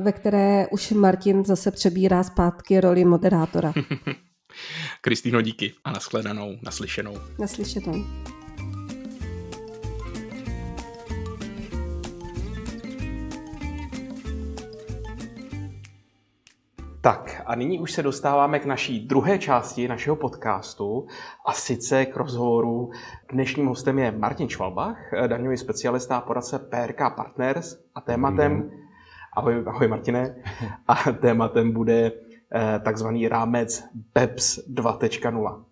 ve 0.00 0.12
které 0.12 0.66
už 0.68 0.90
Martin 0.90 1.44
zase 1.44 1.70
přebírá 1.70 2.22
zpátky 2.24 2.80
roli 2.80 3.04
moderátora. 3.04 3.72
Kristýno, 5.00 5.42
díky 5.42 5.74
a 5.84 5.92
nashledanou, 5.92 6.56
naslyšenou. 6.62 7.14
Naslyšenou. 7.38 8.04
Tak 17.02 17.42
a 17.46 17.54
nyní 17.54 17.80
už 17.80 17.92
se 17.92 18.02
dostáváme 18.02 18.58
k 18.58 18.66
naší 18.66 19.06
druhé 19.06 19.38
části 19.38 19.88
našeho 19.88 20.16
podcastu 20.16 21.06
a 21.46 21.52
sice 21.52 22.06
k 22.06 22.16
rozhovoru. 22.16 22.90
Dnešním 23.32 23.66
hostem 23.66 23.98
je 23.98 24.10
Martin 24.10 24.48
Švalbach, 24.48 24.98
daňový 25.26 25.56
specialista 25.56 26.16
a 26.16 26.20
poradce 26.20 26.58
PRK 26.58 26.98
Partners 27.16 27.78
a 27.94 28.00
tématem, 28.00 28.70
ahoj, 29.36 29.64
ahoj 29.66 29.88
Martine, 29.88 30.34
a 30.88 30.94
tématem 31.12 31.72
bude 31.72 32.12
Eh, 32.54 32.80
takzvaný 32.84 33.28
rámec 33.28 33.84
BEPS 34.14 34.58
2.0. 34.68 35.64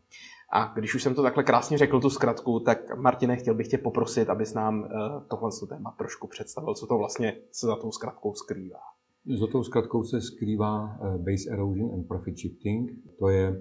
A 0.53 0.73
když 0.75 0.95
už 0.95 1.03
jsem 1.03 1.15
to 1.15 1.23
takhle 1.23 1.45
krásně 1.45 1.79
řekl, 1.79 2.01
tu 2.01 2.11
zkratku, 2.11 2.61
tak 2.61 2.97
Martine, 2.97 3.37
chtěl 3.37 3.55
bych 3.55 3.69
tě 3.69 3.79
poprosit, 3.79 4.31
abys 4.31 4.55
nám 4.55 4.85
eh, 4.85 4.89
tohle 5.29 5.51
téma 5.69 5.95
trošku 5.99 6.27
představil, 6.27 6.75
co 6.75 6.87
to 6.87 6.99
vlastně 6.99 7.37
se 7.53 7.67
za 7.67 7.77
tou 7.77 7.93
zkratkou 7.93 8.35
skrývá. 8.35 8.81
Za 9.27 9.47
tou 9.47 9.63
zkratkou 9.63 10.05
se 10.05 10.21
skrývá 10.21 10.99
eh, 11.01 11.19
Base 11.19 11.51
Erosion 11.51 11.95
and 11.95 12.09
Profit 12.09 12.39
Shifting. 12.39 12.91
To 13.19 13.29
je 13.29 13.61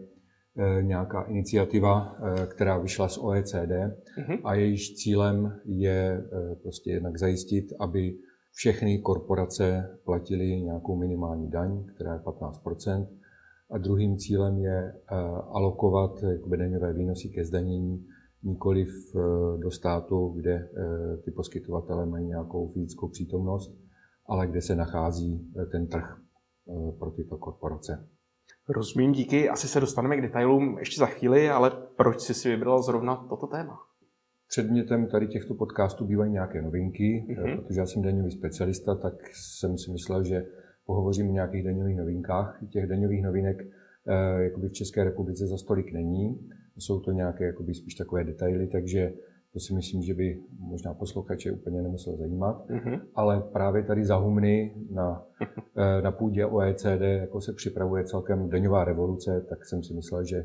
nějaká 0.82 1.24
iniciativa, 1.24 2.16
která 2.48 2.78
vyšla 2.78 3.08
z 3.08 3.18
OECD 3.18 3.54
uh-huh. 3.54 4.40
a 4.44 4.54
jejíž 4.56 4.96
cílem 4.96 5.60
je 5.66 6.24
prostě 6.62 6.92
jednak 6.92 7.18
zajistit, 7.18 7.66
aby 7.80 8.18
všechny 8.52 9.00
korporace 9.00 9.98
platily 10.06 10.62
nějakou 10.62 10.96
minimální 10.96 11.50
daň, 11.50 11.86
která 11.96 12.14
je 12.14 12.20
15% 12.20 13.08
a 13.72 13.78
druhým 13.78 14.18
cílem 14.18 14.58
je 14.60 14.78
eh, 14.78 15.16
alokovat 15.50 16.24
daňové 16.58 16.94
výnosy 16.94 17.30
ke 17.30 17.46
zdanění 17.46 18.06
nikoliv 18.44 18.90
eh, 19.16 19.20
do 19.58 19.72
státu, 19.72 20.34
kde 20.36 20.54
eh, 20.54 21.18
ty 21.18 21.32
poskytovatele 21.32 22.06
mají 22.06 22.26
nějakou 22.26 22.68
fyzickou 22.68 23.08
přítomnost, 23.08 23.78
ale 24.30 24.48
kde 24.48 24.62
se 24.62 24.76
nachází 24.76 25.54
ten 25.72 25.88
trh 25.88 26.18
pro 27.00 27.12
tyto 27.12 27.38
korporace. 27.38 28.08
Rozumím, 28.70 29.12
díky. 29.12 29.50
Asi 29.50 29.68
se 29.68 29.80
dostaneme 29.80 30.18
k 30.18 30.22
detailům 30.22 30.78
ještě 30.80 31.00
za 31.00 31.06
chvíli, 31.06 31.50
ale 31.50 31.72
proč 31.98 32.22
jsi 32.22 32.34
si 32.34 32.50
vybral 32.50 32.84
zrovna 32.84 33.16
toto 33.30 33.48
téma? 33.48 33.80
Předmětem 34.48 35.08
tady 35.08 35.28
těchto 35.28 35.54
podcastů 35.54 36.06
bývají 36.06 36.32
nějaké 36.32 36.62
novinky, 36.62 37.26
mm-hmm. 37.30 37.62
protože 37.62 37.80
já 37.80 37.86
jsem 37.86 38.02
daňový 38.02 38.32
specialista, 38.32 38.96
tak 38.96 39.14
jsem 39.34 39.78
si 39.78 39.92
myslel, 39.92 40.24
že 40.24 40.46
pohovořím 40.86 41.30
o 41.30 41.34
nějakých 41.34 41.64
daňových 41.64 41.98
novinkách. 41.98 42.60
Těch 42.70 42.88
daňových 42.88 43.24
novinek 43.24 43.58
eh, 43.62 44.44
jakoby 44.44 44.70
v 44.70 44.74
České 44.74 45.04
republice 45.04 45.48
za 45.48 45.58
stolik 45.58 45.94
není. 45.94 46.50
Jsou 46.78 47.00
to 47.00 47.12
nějaké 47.12 47.46
jakoby 47.46 47.74
spíš 47.74 47.96
takové 47.96 48.24
detaily, 48.24 48.68
takže 48.68 49.14
to 49.54 49.60
si 49.60 49.74
myslím, 49.74 50.02
že 50.02 50.14
by 50.14 50.44
možná 50.60 50.94
posluchače 50.94 51.52
úplně 51.52 51.82
nemuselo 51.82 52.18
zajímat. 52.18 52.68
Mm-hmm. 52.70 53.02
Ale 53.16 53.42
právě 53.42 53.84
tady 53.84 54.06
za 54.06 54.16
humny 54.16 54.76
na, 54.92 55.26
eh, 55.78 56.02
na 56.02 56.12
půdě 56.12 56.46
OECD 56.46 57.02
jako 57.02 57.42
se 57.42 57.54
připravuje 57.54 58.06
celkem 58.06 58.50
daňová 58.50 58.84
revoluce, 58.84 59.46
tak 59.50 59.66
jsem 59.66 59.84
si 59.84 59.94
myslel, 59.94 60.24
že 60.26 60.44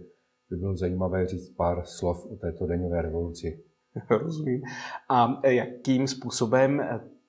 by 0.50 0.56
bylo 0.56 0.76
zajímavé 0.76 1.26
říct 1.26 1.48
pár 1.48 1.84
slov 1.84 2.26
o 2.26 2.36
této 2.36 2.66
daňové 2.66 3.02
revoluci. 3.02 3.64
Rozumím. 4.10 4.62
A 5.08 5.46
jakým 5.48 6.08
způsobem 6.08 6.82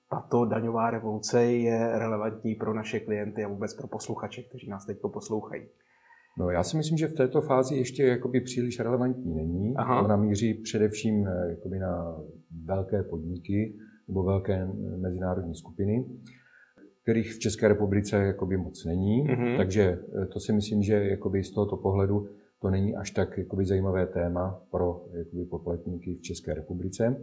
tato 0.10 0.46
daňová 0.46 0.90
revoluce 0.90 1.44
je 1.44 2.00
relevantní 2.00 2.56
pro 2.56 2.74
naše 2.74 3.00
klienty 3.00 3.44
a 3.44 3.48
vůbec 3.48 3.74
pro 3.74 3.88
posluchače, 3.88 4.44
kteří 4.44 4.70
nás 4.70 4.86
teď 4.86 4.98
poslouchají? 5.14 5.68
No, 6.38 6.50
já 6.50 6.64
si 6.64 6.78
myslím, 6.78 6.98
že 6.98 7.08
v 7.08 7.14
této 7.14 7.42
fázi 7.42 7.76
ještě 7.76 8.04
jakoby 8.04 8.42
příliš 8.42 8.80
relevantní 8.80 9.36
není. 9.36 9.76
Aha. 9.76 10.02
Ona 10.02 10.16
míří 10.16 10.54
především 10.54 11.28
eh, 11.28 11.50
jakoby 11.50 11.80
na 11.80 12.18
velké 12.66 13.04
podniky 13.04 13.76
nebo 14.08 14.24
velké 14.24 14.68
mezinárodní 14.98 15.56
skupiny, 15.56 16.06
kterých 17.04 17.34
v 17.34 17.40
České 17.40 17.68
republice 17.68 18.18
jakoby 18.18 18.58
moc 18.58 18.86
není. 18.86 19.28
Mm-hmm. 19.28 19.58
Takže 19.58 20.00
eh, 20.22 20.26
to 20.26 20.40
si 20.40 20.54
myslím, 20.54 20.84
že 20.84 20.94
jakoby 20.94 21.44
z 21.44 21.52
tohoto 21.52 21.78
pohledu 21.78 22.28
to 22.62 22.70
není 22.70 22.96
až 22.96 23.12
tak 23.12 23.38
jakoby 23.38 23.66
zajímavé 23.66 24.08
téma 24.08 24.62
pro 24.72 25.06
jakoby 25.18 25.46
poplatníky 25.46 26.16
v 26.16 26.22
České 26.22 26.54
republice. 26.54 27.16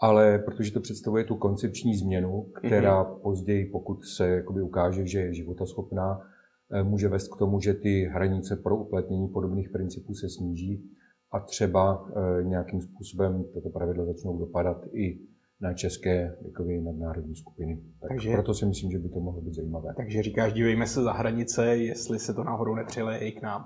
ale 0.00 0.38
protože 0.38 0.72
to 0.72 0.80
představuje 0.80 1.24
tu 1.24 1.36
koncepční 1.36 1.96
změnu, 1.96 2.42
která 2.54 3.04
mm-hmm. 3.04 3.20
později, 3.20 3.66
pokud 3.66 4.04
se 4.04 4.28
jakoby 4.28 4.62
ukáže, 4.62 5.06
že 5.06 5.18
je 5.18 5.34
životaschopná, 5.34 6.20
eh, 6.20 6.37
může 6.82 7.08
vést 7.08 7.28
k 7.28 7.38
tomu, 7.38 7.60
že 7.60 7.74
ty 7.74 8.04
hranice 8.04 8.56
pro 8.56 8.76
uplatnění 8.76 9.28
podobných 9.28 9.70
principů 9.70 10.14
se 10.14 10.28
sníží 10.28 10.90
a 11.32 11.40
třeba 11.40 12.08
eh, 12.08 12.44
nějakým 12.44 12.80
způsobem 12.80 13.44
tato 13.54 13.70
pravidla 13.70 14.04
začnou 14.04 14.38
dopadat 14.38 14.76
i 14.92 15.18
na 15.60 15.74
české 15.74 16.36
jakoby, 16.44 16.80
nadnárodní 16.80 17.36
skupiny. 17.36 17.82
Tak 18.00 18.08
takže, 18.08 18.32
proto 18.32 18.54
si 18.54 18.66
myslím, 18.66 18.90
že 18.90 18.98
by 18.98 19.08
to 19.08 19.20
mohlo 19.20 19.40
být 19.40 19.54
zajímavé. 19.54 19.94
Takže 19.96 20.22
říkáš, 20.22 20.52
dívejme 20.52 20.86
se 20.86 21.02
za 21.02 21.12
hranice, 21.12 21.76
jestli 21.76 22.18
se 22.18 22.34
to 22.34 22.44
náhodou 22.44 22.74
nepřileje 22.74 23.18
i 23.18 23.32
k 23.32 23.42
nám. 23.42 23.64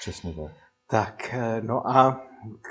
Přesně 0.00 0.32
tak. 0.32 0.52
Tak, 0.90 1.34
eh, 1.34 1.60
no 1.62 1.88
a 1.88 2.20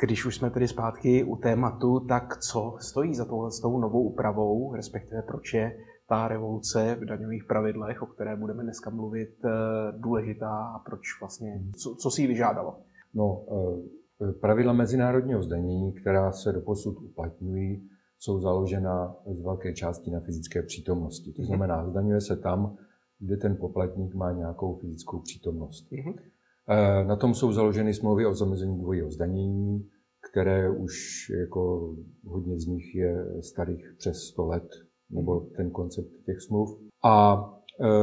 když 0.03 0.25
už 0.25 0.35
jsme 0.35 0.49
tedy 0.49 0.67
zpátky 0.67 1.23
u 1.23 1.35
tématu, 1.35 1.99
tak 1.99 2.37
co 2.37 2.75
stojí 2.79 3.15
za 3.15 3.25
touhle 3.25 3.51
s 3.51 3.61
tou 3.61 3.79
novou 3.79 4.03
úpravou, 4.03 4.73
respektive 4.75 5.21
proč 5.21 5.53
je 5.53 5.77
ta 6.07 6.27
revoluce 6.27 6.97
v 7.01 7.05
daňových 7.05 7.43
pravidlech, 7.43 8.01
o 8.01 8.05
které 8.05 8.35
budeme 8.35 8.63
dneska 8.63 8.89
mluvit, 8.89 9.45
eh, 9.45 9.49
důležitá 9.97 10.65
a 10.75 10.79
proč 10.79 11.01
vlastně, 11.19 11.61
co, 11.75 11.95
co 11.95 12.11
si 12.11 12.21
ji 12.21 12.27
vyžádalo? 12.27 12.79
No, 13.13 13.45
eh, 14.21 14.31
pravidla 14.31 14.73
mezinárodního 14.73 15.43
zdanění, 15.43 15.93
která 15.93 16.31
se 16.31 16.51
doposud 16.51 16.97
uplatňují, 17.01 17.89
jsou 18.19 18.39
založena 18.39 19.15
z 19.31 19.41
velké 19.41 19.73
části 19.73 20.11
na 20.11 20.19
fyzické 20.19 20.63
přítomnosti. 20.63 21.33
To 21.33 21.41
mhm. 21.41 21.47
znamená, 21.47 21.89
zdaňuje 21.89 22.21
se 22.21 22.37
tam, 22.37 22.77
kde 23.19 23.37
ten 23.37 23.57
poplatník 23.57 24.15
má 24.15 24.31
nějakou 24.31 24.75
fyzickou 24.75 25.19
přítomnost. 25.19 25.91
Mm-hmm. 25.91 26.15
Na 27.07 27.15
tom 27.15 27.33
jsou 27.33 27.53
založeny 27.53 27.93
smlouvy 27.93 28.25
o 28.25 28.33
zamezení 28.33 28.79
dvojího 28.79 29.11
zdanění, 29.11 29.89
které 30.31 30.69
už 30.69 31.29
jako 31.39 31.93
hodně 32.25 32.59
z 32.59 32.65
nich 32.65 32.95
je 32.95 33.41
starých 33.41 33.93
přes 33.97 34.17
100 34.17 34.45
let, 34.45 34.67
nebo 35.13 35.39
ten 35.39 35.71
koncept 35.71 36.09
těch 36.25 36.41
smluv. 36.41 36.79
A 37.03 37.45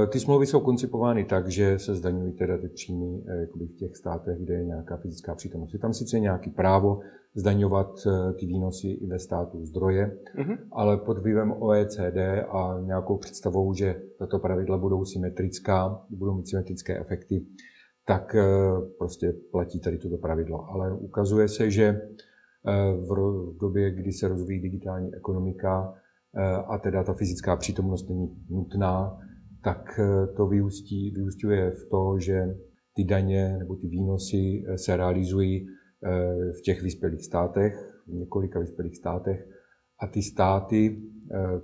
e, 0.02 0.06
ty 0.06 0.20
smlouvy 0.20 0.46
jsou 0.46 0.60
koncipovány 0.60 1.24
tak, 1.24 1.48
že 1.48 1.78
se 1.78 1.94
zdaňují 1.94 2.32
teda 2.32 2.58
ty 2.58 2.68
příjmy 2.68 3.22
e, 3.26 3.40
jakoby 3.40 3.66
v 3.66 3.76
těch 3.76 3.96
státech, 3.96 4.38
kde 4.38 4.54
je 4.54 4.64
nějaká 4.64 4.96
fyzická 4.96 5.34
přítomnost. 5.34 5.72
Je 5.72 5.78
tam 5.78 5.94
sice 5.94 6.20
nějaký 6.20 6.50
právo 6.50 7.00
zdaňovat 7.34 8.06
e, 8.06 8.32
ty 8.32 8.46
výnosy 8.46 8.88
i 8.88 9.06
ve 9.06 9.18
státu 9.18 9.64
zdroje, 9.64 10.18
mm-hmm. 10.38 10.58
ale 10.72 10.96
pod 10.96 11.18
vlivem 11.18 11.52
OECD 11.58 12.18
a 12.48 12.80
nějakou 12.84 13.16
představou, 13.16 13.74
že 13.74 14.02
tato 14.18 14.38
pravidla 14.38 14.78
budou 14.78 15.04
symetrická, 15.04 16.02
budou 16.10 16.34
mít 16.34 16.48
symetrické 16.48 17.00
efekty, 17.00 17.46
tak 18.06 18.36
prostě 18.98 19.34
platí 19.50 19.80
tady 19.80 19.98
toto 19.98 20.16
pravidlo. 20.16 20.70
Ale 20.70 20.92
ukazuje 20.92 21.48
se, 21.48 21.70
že 21.70 22.00
v 23.08 23.58
době, 23.60 23.90
kdy 23.90 24.12
se 24.12 24.28
rozvíjí 24.28 24.60
digitální 24.60 25.14
ekonomika 25.14 25.94
a 26.66 26.78
teda 26.78 27.04
ta 27.04 27.14
fyzická 27.14 27.56
přítomnost 27.56 28.08
není 28.08 28.28
nutná, 28.50 29.18
tak 29.64 30.00
to 30.36 30.46
vyústí, 30.46 31.10
vyústňuje 31.10 31.70
v 31.70 31.88
to, 31.90 32.18
že 32.18 32.56
ty 32.94 33.04
daně 33.04 33.56
nebo 33.58 33.76
ty 33.76 33.88
výnosy 33.88 34.64
se 34.76 34.96
realizují 34.96 35.66
v 36.58 36.62
těch 36.64 36.82
vyspělých 36.82 37.24
státech, 37.24 37.74
v 38.06 38.12
několika 38.12 38.60
vyspělých 38.60 38.96
státech 38.96 39.48
a 40.00 40.06
ty 40.06 40.22
státy 40.22 41.02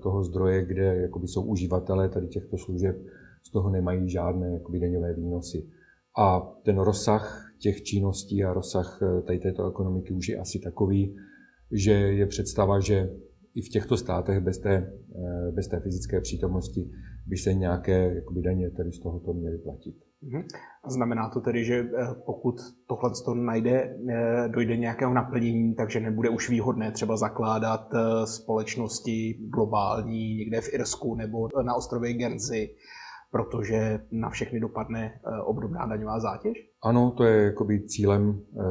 toho 0.03 0.25
zdroje, 0.25 0.65
kde 0.65 0.97
jakoby 0.97 1.29
jsou 1.29 1.45
uživatelé 1.45 2.09
tady 2.09 2.29
těchto 2.29 2.59
služeb, 2.59 2.97
z 3.47 3.51
toho 3.51 3.71
nemají 3.71 4.11
žádné 4.11 4.53
jakoby 4.53 4.81
daňové 4.81 5.15
výnosy. 5.15 5.67
A 6.19 6.41
ten 6.65 6.79
rozsah 6.79 7.53
těch 7.59 7.83
činností 7.83 8.45
a 8.45 8.53
rozsah 8.53 9.01
eh, 9.03 9.23
tady 9.23 9.39
této 9.39 9.71
ekonomiky 9.71 10.13
už 10.13 10.29
je 10.29 10.37
asi 10.39 10.59
takový, 10.59 11.17
že 11.73 11.93
je 11.93 12.27
představa, 12.27 12.81
že 12.81 13.11
i 13.57 13.63
v 13.63 13.69
těchto 13.69 13.97
státech 13.97 14.41
bez 14.41 14.59
té, 14.59 14.75
eh, 14.75 15.53
bez 15.53 15.69
té 15.69 15.81
fyzické 15.81 16.21
přítomnosti 16.21 16.91
by 17.27 17.37
se 17.37 17.55
nějaké 17.55 18.15
jakoby, 18.15 18.43
daně 18.43 18.71
tady 18.71 18.93
z 18.93 19.01
tohoto 19.01 19.33
měly 19.33 19.59
platit. 19.59 19.95
Mhm. 20.23 20.43
A 20.85 20.91
znamená 20.91 21.29
to 21.29 21.41
tedy, 21.41 21.65
že 21.65 21.75
eh, 21.75 22.15
pokud 22.27 22.55
tohle 22.89 23.11
to 23.25 23.35
najde, 23.35 23.97
dojde 24.49 24.77
nějakého 24.77 25.15
naplnění, 25.15 25.75
takže 25.75 26.01
nebude 26.01 26.29
už 26.29 26.51
výhodné 26.51 26.93
třeba 26.93 27.17
zakládat 27.17 27.89
společnosti 28.25 29.39
globální 29.55 30.37
někde 30.37 30.61
v 30.61 30.75
Irsku 30.75 31.15
nebo 31.15 31.49
na 31.63 31.75
ostrově 31.75 32.15
Guernsey, 32.15 32.77
protože 33.37 33.99
na 34.13 34.31
všechny 34.31 34.61
dopadne 34.61 35.13
eh, 35.15 35.43
obdobná 35.43 35.87
daňová 35.87 36.21
zátěž? 36.21 36.53
Ano, 36.83 37.15
to 37.17 37.25
je 37.25 37.45
jakoby 37.45 37.87
cílem 37.87 38.41
eh, 38.41 38.63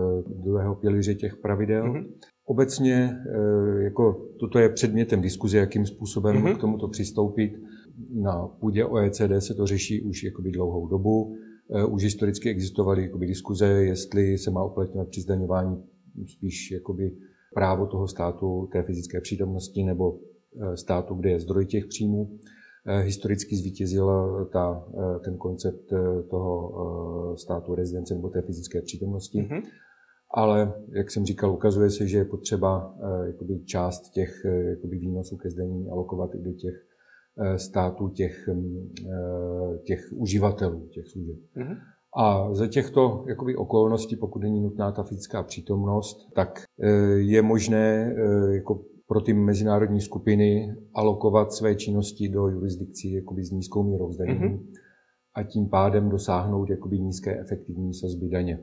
druhého 0.43 0.75
pilíře 0.75 1.15
těch 1.15 1.37
pravidel. 1.37 1.93
Mm-hmm. 1.93 2.05
Obecně 2.45 3.09
eh, 3.11 3.83
jako 3.83 4.27
toto 4.39 4.59
je 4.59 4.69
předmětem 4.69 5.21
diskuze, 5.21 5.57
jakým 5.57 5.85
způsobem 5.85 6.35
mm-hmm. 6.35 6.55
k 6.55 6.61
tomuto 6.61 6.87
přistoupit. 6.87 7.53
Na 8.13 8.47
půdě 8.47 8.85
OECD 8.85 9.31
se 9.39 9.53
to 9.53 9.67
řeší 9.67 10.01
už 10.01 10.23
jakoby 10.23 10.51
dlouhou 10.51 10.87
dobu. 10.87 11.35
Už 11.89 12.03
historicky 12.03 12.49
existovaly 12.49 13.01
jakoby 13.03 13.25
diskuze, 13.25 13.65
jestli 13.65 14.37
se 14.37 14.51
má 14.51 14.65
uplatňovat 14.65 15.07
při 15.09 15.21
zdaňování 15.21 15.83
spíš 16.27 16.71
jakoby 16.71 17.11
právo 17.53 17.85
toho 17.85 18.07
státu, 18.07 18.69
té 18.71 18.83
fyzické 18.83 19.21
přítomnosti 19.21 19.83
nebo 19.83 20.19
státu, 20.75 21.15
kde 21.15 21.29
je 21.29 21.39
zdroj 21.39 21.65
těch 21.65 21.85
příjmů. 21.85 22.39
Eh, 22.87 23.01
historicky 23.01 23.55
zvítězil 23.55 24.09
ta, 24.53 24.85
eh, 24.93 25.19
ten 25.19 25.37
koncept 25.37 25.93
eh, 25.93 26.23
toho 26.23 27.35
státu 27.37 27.75
rezidence 27.75 28.15
nebo 28.15 28.29
té 28.29 28.41
fyzické 28.41 28.81
přítomnosti. 28.81 29.41
Mm-hmm. 29.41 29.61
Ale, 30.33 30.73
jak 30.89 31.11
jsem 31.11 31.25
říkal, 31.25 31.51
ukazuje 31.51 31.89
se, 31.89 32.07
že 32.07 32.17
je 32.17 32.25
potřeba 32.25 32.95
jakoby 33.25 33.59
část 33.65 34.09
těch 34.09 34.45
jakoby 34.69 34.97
výnosů 34.97 35.37
ke 35.37 35.49
zdanění 35.49 35.89
alokovat 35.89 36.35
i 36.35 36.37
do 36.37 36.51
těch 36.53 36.73
států 37.55 38.09
těch, 38.09 38.47
mm, 38.47 38.89
těch 39.85 39.99
uživatelů 40.15 40.87
těch 40.91 41.07
služeb. 41.07 41.35
Mm-hmm. 41.35 41.77
A 42.17 42.53
za 42.53 42.67
těchto 42.67 43.25
jakoby, 43.27 43.55
okolností, 43.55 44.15
pokud 44.15 44.39
není 44.39 44.61
nutná 44.61 44.91
ta 44.91 45.03
fyzická 45.03 45.43
přítomnost, 45.43 46.17
tak 46.33 46.63
je 47.15 47.41
možné 47.41 48.15
jako 48.53 48.79
pro 49.07 49.21
ty 49.21 49.33
mezinárodní 49.33 50.01
skupiny 50.01 50.75
alokovat 50.93 51.53
své 51.53 51.75
činnosti 51.75 52.29
do 52.29 52.47
jurisdikcí 52.47 53.13
jakoby 53.13 53.43
s 53.43 53.51
nízkou 53.51 53.83
mírou 53.83 54.11
zdanění 54.11 54.39
mm-hmm. 54.39 54.59
a 55.33 55.43
tím 55.43 55.69
pádem 55.69 56.09
dosáhnout 56.09 56.69
jakoby 56.69 56.99
nízké 56.99 57.39
efektivní 57.39 57.93
sazby 57.93 58.29
daně. 58.29 58.59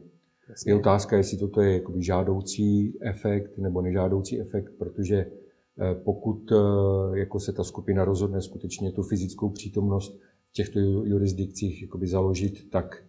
Jasně. 0.48 0.72
Je 0.72 0.76
otázka, 0.76 1.16
jestli 1.16 1.38
toto 1.38 1.60
je 1.60 1.72
jakoby 1.72 2.02
žádoucí 2.02 2.98
efekt 3.00 3.58
nebo 3.58 3.82
nežádoucí 3.82 4.40
efekt, 4.40 4.72
protože 4.78 5.16
eh, 5.16 5.94
pokud 6.04 6.52
eh, 6.52 7.18
jako 7.18 7.40
se 7.40 7.52
ta 7.52 7.64
skupina 7.64 8.04
rozhodne 8.04 8.40
skutečně 8.40 8.92
tu 8.92 9.02
fyzickou 9.02 9.50
přítomnost 9.50 10.18
v 10.50 10.52
těchto 10.52 10.80
jurisdikcích 10.80 11.82
jakoby 11.82 12.06
založit, 12.06 12.70
tak 12.70 13.04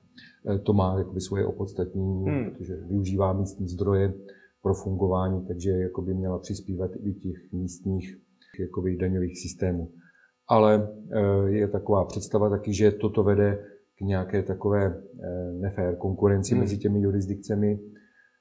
eh, 0.56 0.60
to 0.60 0.74
má 0.74 0.98
jakoby 0.98 1.22
svoje 1.22 1.46
opodstatnění, 1.46 2.26
hmm. 2.26 2.52
protože 2.52 2.76
využívá 2.76 3.34
místní 3.34 3.68
zdroje, 3.68 4.14
pro 4.64 4.74
fungování, 4.74 5.46
takže 5.48 5.72
jakoby 5.72 6.14
měla 6.14 6.40
přispívat 6.40 6.92
i 7.04 7.14
těch 7.14 7.52
místních 7.52 8.18
jakoby 8.60 8.98
daňových 8.98 9.42
systémů. 9.42 9.92
Ale 10.48 10.90
eh, 11.12 11.50
je 11.50 11.68
taková 11.68 12.06
představa 12.06 12.50
taky, 12.50 12.74
že 12.74 12.92
toto 12.92 13.24
vede 13.24 13.66
k 13.98 14.02
nějaké 14.02 14.44
takové 14.44 14.86
eh, 14.86 15.52
nefér 15.52 15.96
konkurenci 15.96 16.54
hmm. 16.54 16.62
mezi 16.62 16.78
těmi 16.78 17.02
jurisdikcemi, 17.02 17.80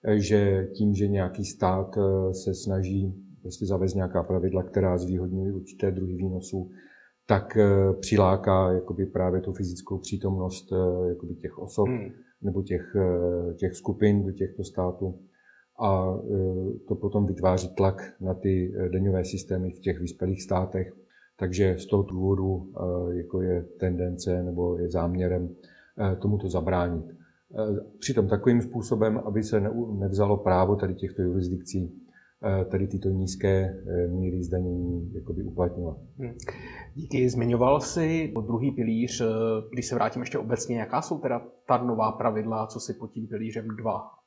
eh, 0.05 0.19
že 0.19 0.69
tím, 0.75 0.95
že 0.95 1.09
nějaký 1.09 1.45
stát 1.45 1.99
se 2.33 2.55
snaží 2.55 3.15
prostě 3.41 3.67
zavést 3.67 3.95
nějaká 3.95 4.23
pravidla, 4.23 4.63
která 4.63 4.99
zvýhodňují 4.99 5.53
určité 5.53 5.91
druhy 5.91 6.15
výnosů, 6.17 6.71
tak 7.27 7.59
přiláká 8.01 8.73
jakoby 8.73 9.07
právě 9.07 9.41
tu 9.41 9.53
fyzickou 9.53 9.99
přítomnost 9.99 10.73
jakoby 11.09 11.35
těch 11.35 11.59
osob 11.59 11.89
hmm. 11.89 12.11
nebo 12.43 12.63
těch, 12.63 12.97
těch 13.57 13.75
skupin 13.75 14.25
do 14.27 14.33
těchto 14.33 14.65
států 14.65 15.19
a 15.83 16.15
e, 16.15 16.79
to 16.89 16.95
potom 16.95 17.27
vytváří 17.27 17.69
tlak 17.69 18.03
na 18.21 18.35
ty 18.35 18.73
e, 18.77 18.89
daňové 18.89 19.25
systémy 19.25 19.71
v 19.71 19.79
těch 19.79 20.01
vyspělých 20.01 20.43
státech. 20.43 20.93
Takže 21.39 21.77
z 21.79 21.87
toho 21.87 22.03
důvodu 22.03 22.73
e, 23.11 23.17
jako 23.17 23.43
je 23.43 23.63
tendence 23.81 24.43
nebo 24.43 24.79
je 24.79 24.91
záměrem 24.91 25.49
tomuto 26.19 26.49
zabránit. 26.49 27.05
Přitom 27.99 28.29
takovým 28.29 28.63
způsobem, 28.63 29.19
aby 29.25 29.43
se 29.43 29.63
nevzalo 29.99 30.37
právo 30.37 30.77
tady 30.77 30.95
těchto 30.95 31.23
jurisdikcí 31.23 31.93
tady 32.71 32.87
tyto 32.87 33.09
nízké 33.09 33.83
míry 34.09 34.43
zdanění 34.43 35.13
jakoby 35.15 35.43
uplatňovat. 35.43 35.97
Hmm. 36.19 36.35
Díky. 36.95 37.29
Zmiňoval 37.31 37.81
si 37.81 38.33
druhý 38.47 38.71
pilíř, 38.71 39.23
když 39.73 39.87
se 39.87 39.95
vrátím 39.95 40.23
ještě 40.23 40.39
obecně, 40.39 40.79
jaká 40.79 41.03
jsou 41.03 41.19
teda 41.19 41.47
ta 41.69 41.85
nová 41.85 42.13
pravidla, 42.13 42.67
co 42.67 42.81
si 42.81 42.95
pod 42.95 43.13
tím 43.13 43.27
pilířem 43.27 43.69
2 43.69 44.22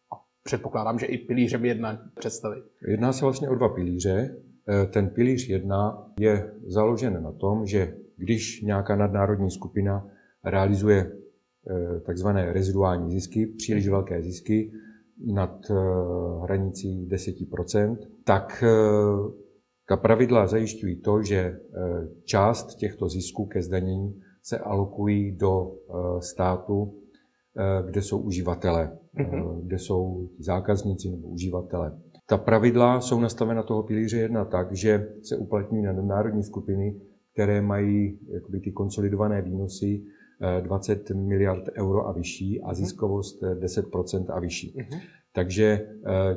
předpokládám, 0.46 1.00
že 1.00 1.06
i 1.06 1.18
pilířem 1.18 1.66
jedna 1.66 2.00
představit. 2.20 2.64
Jedná 2.88 3.14
se 3.14 3.26
vlastně 3.26 3.50
o 3.50 3.56
dva 3.56 3.70
pilíře. 3.70 4.36
Eh, 4.70 4.86
ten 4.86 5.10
pilíř 5.10 5.50
jedna 5.50 6.12
je 6.20 6.52
založen 6.68 7.24
na 7.24 7.32
tom, 7.32 7.66
že 7.66 7.96
když 8.18 8.62
nějaká 8.62 8.96
nadnárodní 8.96 9.52
skupina 9.52 10.08
realizuje 10.44 11.12
eh, 11.12 12.00
takzvané 12.00 12.54
reziduální 12.54 13.12
zisky, 13.12 13.46
příliš 13.46 13.88
velké 13.88 14.22
zisky 14.22 14.72
nad 15.34 15.72
eh, 15.72 15.74
hranicí 16.44 17.08
10%, 17.08 17.98
tak 18.24 18.64
Ta 19.88 19.98
pravidla 19.98 20.48
zajišťují 20.48 20.96
to, 21.02 21.24
že 21.24 21.60
část 22.24 22.76
těchto 22.76 23.10
zisků 23.10 23.46
ke 23.46 23.62
zdanění 23.62 24.22
se 24.44 24.58
alokují 24.58 25.38
do 25.38 25.72
státu, 26.20 26.94
kde 27.86 28.02
jsou 28.02 28.20
uživatelé, 28.20 28.98
mm-hmm. 29.18 29.62
kde 29.62 29.80
jsou 29.80 30.30
zákazníci 30.40 31.10
nebo 31.10 31.28
uživatelé. 31.28 32.00
Ta 32.28 32.38
pravidla 32.38 33.02
jsou 33.02 33.20
nastavena 33.20 33.64
toho 33.64 33.84
pilíře 33.84 34.18
jedna 34.18 34.46
tak, 34.46 34.76
že 34.76 35.08
se 35.24 35.38
uplatní 35.38 35.82
na 35.82 35.94
národní 35.94 36.44
skupiny, 36.44 37.02
které 37.34 37.62
mají 37.62 38.20
jakoby, 38.34 38.60
ty 38.60 38.72
konsolidované 38.72 39.42
výnosy 39.42 40.04
20 40.62 41.12
eh, 41.12 41.14
miliard 41.14 41.64
euro 41.78 42.08
a 42.08 42.12
vyšší 42.12 42.62
a 42.62 42.68
mhm. 42.68 42.76
ziskovost 42.76 43.44
10% 43.44 44.26
a 44.30 44.40
vyšší. 44.40 44.76
Uh-huh. 44.78 45.00
Takže 45.34 45.66
eh, 45.66 46.36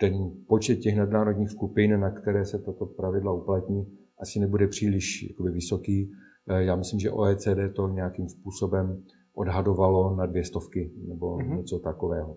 ten 0.00 0.30
počet 0.48 0.76
těch 0.76 0.96
nadnárodních 0.96 1.50
skupin, 1.50 2.00
na 2.00 2.10
které 2.10 2.44
se 2.44 2.58
tato 2.58 2.86
pravidla 2.86 3.32
uplatní, 3.32 3.86
asi 4.18 4.40
nebude 4.40 4.68
příliš 4.68 5.26
jakoby, 5.30 5.50
vysoký. 5.50 6.12
Eh, 6.48 6.62
já 6.62 6.76
myslím, 6.76 7.00
že 7.00 7.10
OECD 7.10 7.74
to 7.76 7.88
nějakým 7.88 8.28
způsobem 8.28 9.02
odhadovalo 9.36 10.16
na 10.16 10.26
dvě 10.26 10.44
stovky 10.44 10.92
nebo 11.08 11.36
uh-huh. 11.36 11.56
něco 11.56 11.78
takového. 11.78 12.36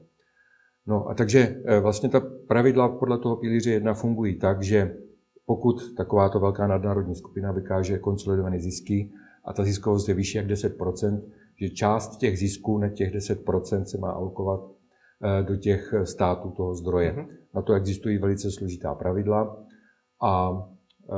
No 0.87 1.09
a 1.09 1.13
takže 1.13 1.63
vlastně 1.81 2.09
ta 2.09 2.19
pravidla 2.47 2.89
podle 2.89 3.17
toho 3.17 3.35
pilíře 3.35 3.71
jedna 3.71 3.93
fungují 3.93 4.39
tak, 4.39 4.63
že 4.63 4.95
pokud 5.45 5.95
takováto 5.97 6.39
velká 6.39 6.67
nadnárodní 6.67 7.15
skupina 7.15 7.51
vykáže 7.51 7.97
konsolidované 7.97 8.59
zisky 8.59 9.11
a 9.45 9.53
ta 9.53 9.63
ziskovost 9.63 10.09
je 10.09 10.15
vyšší 10.15 10.37
jak 10.37 10.47
10%, 10.47 11.21
že 11.61 11.69
část 11.69 12.17
těch 12.17 12.39
zisků, 12.39 12.77
na 12.77 12.89
těch 12.89 13.13
10%, 13.15 13.83
se 13.83 13.97
má 13.97 14.11
alokovat 14.11 14.59
eh, 15.23 15.43
do 15.43 15.55
těch 15.55 15.93
států 16.03 16.51
toho 16.51 16.75
zdroje. 16.75 17.11
Mm-hmm. 17.11 17.27
Na 17.55 17.61
to 17.61 17.73
existují 17.73 18.17
velice 18.17 18.51
složitá 18.51 18.95
pravidla 18.95 19.65
a 20.21 20.63
eh, 21.11 21.15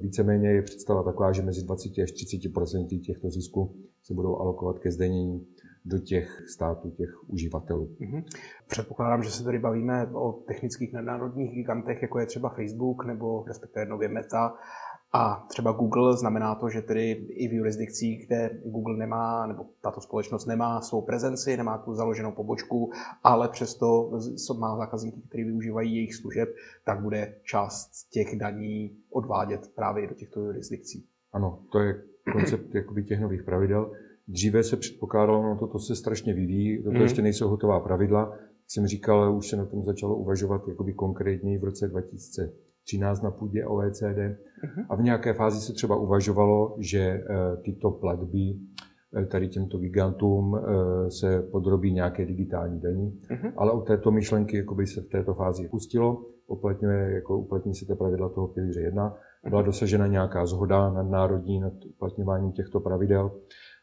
víceméně 0.00 0.48
je 0.48 0.62
představa 0.62 1.02
taková, 1.02 1.32
že 1.32 1.42
mezi 1.42 1.64
20 1.64 1.88
až 2.02 2.12
30 2.12 2.38
těchto 3.02 3.30
zisků 3.30 3.76
se 4.02 4.14
budou 4.14 4.36
alokovat 4.36 4.78
ke 4.78 4.90
zdanění 4.90 5.46
do 5.84 5.98
těch 5.98 6.42
států, 6.48 6.90
těch 6.90 7.30
uživatelů. 7.30 7.96
Mm-hmm. 8.00 8.24
Předpokládám, 8.68 9.22
že 9.22 9.30
se 9.30 9.44
tady 9.44 9.58
bavíme 9.58 10.06
o 10.12 10.32
technických 10.32 10.92
nadnárodních 10.92 11.54
gigantech, 11.54 12.02
jako 12.02 12.18
je 12.18 12.26
třeba 12.26 12.48
Facebook 12.48 13.04
nebo 13.04 13.44
respektive 13.46 13.86
nově 13.86 14.08
Meta 14.08 14.54
a 15.12 15.46
třeba 15.48 15.72
Google. 15.72 16.16
Znamená 16.16 16.54
to, 16.54 16.68
že 16.68 16.82
tedy 16.82 17.10
i 17.10 17.48
v 17.48 17.52
jurisdikcích, 17.52 18.26
kde 18.26 18.60
Google 18.64 18.96
nemá, 18.96 19.46
nebo 19.46 19.66
tato 19.82 20.00
společnost 20.00 20.46
nemá 20.46 20.80
svou 20.80 21.02
prezenci, 21.02 21.56
nemá 21.56 21.78
tu 21.78 21.94
založenou 21.94 22.32
pobočku, 22.32 22.92
ale 23.22 23.48
přesto 23.48 24.10
má 24.58 24.76
zákazníky, 24.76 25.20
kteří 25.28 25.44
využívají 25.44 25.94
jejich 25.94 26.14
služeb, 26.14 26.48
tak 26.84 27.02
bude 27.02 27.34
část 27.42 27.90
těch 28.10 28.38
daní 28.38 28.96
odvádět 29.10 29.74
právě 29.74 30.06
do 30.06 30.14
těchto 30.14 30.40
jurisdikcí. 30.40 31.06
Ano, 31.32 31.62
to 31.72 31.78
je 31.78 32.09
koncept 32.32 32.74
jakoby 32.74 33.04
těch 33.04 33.20
nových 33.20 33.42
pravidel. 33.42 33.92
Dříve 34.28 34.62
se 34.62 34.76
předpokládalo, 34.76 35.42
no 35.42 35.56
toto 35.56 35.78
se 35.78 35.96
strašně 35.96 36.34
vyvíjí, 36.34 36.82
toto 36.82 36.96
mm. 36.96 37.02
ještě 37.02 37.22
nejsou 37.22 37.48
hotová 37.48 37.80
pravidla. 37.80 38.20
Jak 38.30 38.74
jsem 38.74 38.86
říkal, 38.86 39.36
už 39.36 39.48
se 39.48 39.56
na 39.56 39.66
tom 39.66 39.84
začalo 39.84 40.16
uvažovat 40.16 40.68
jakoby 40.68 40.92
konkrétně 40.92 41.58
v 41.58 41.64
roce 41.64 41.88
2013 41.88 43.22
na 43.22 43.30
půdě 43.30 43.66
OECD. 43.66 44.18
Mm. 44.76 44.84
A 44.88 44.96
v 44.96 45.02
nějaké 45.02 45.34
fázi 45.34 45.60
se 45.60 45.72
třeba 45.72 45.96
uvažovalo, 45.96 46.76
že 46.78 47.00
eh, 47.00 47.22
tyto 47.64 47.90
platby 47.90 48.58
eh, 49.16 49.26
tady 49.26 49.48
těmto 49.48 49.78
gigantům 49.78 50.58
eh, 50.58 51.10
se 51.10 51.42
podrobí 51.42 51.92
nějaké 51.92 52.26
digitální 52.26 52.80
daní, 52.80 53.20
mm. 53.30 53.52
ale 53.56 53.72
od 53.72 53.86
této 53.86 54.10
myšlenky 54.10 54.56
jakoby 54.56 54.86
se 54.86 55.00
v 55.00 55.08
této 55.08 55.34
fázi 55.34 55.68
pustilo, 55.68 56.24
uplatňuje, 56.46 57.14
jako 57.14 57.38
uplatní 57.38 57.74
se 57.74 57.86
ta 57.86 57.94
pravidla 57.94 58.28
toho 58.28 58.48
pilíře 58.48 58.80
1. 58.80 59.16
Byla 59.48 59.62
dosažena 59.62 60.06
nějaká 60.06 60.46
zhoda 60.46 60.90
nad 60.90 61.02
národní 61.02 61.60
nad 61.60 61.72
uplatňováním 61.84 62.52
těchto 62.52 62.80
pravidel. 62.80 63.40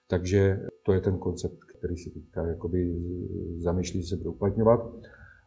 Takže 0.07 0.59
to 0.85 0.93
je 0.93 1.01
ten 1.01 1.17
koncept, 1.17 1.57
který 1.77 1.97
se 1.97 2.09
teďka 2.09 2.47
jakoby 2.47 2.95
zamýšlí, 3.57 4.01
že 4.01 4.07
se 4.07 4.15
bude 4.15 4.29
uplatňovat. 4.29 4.79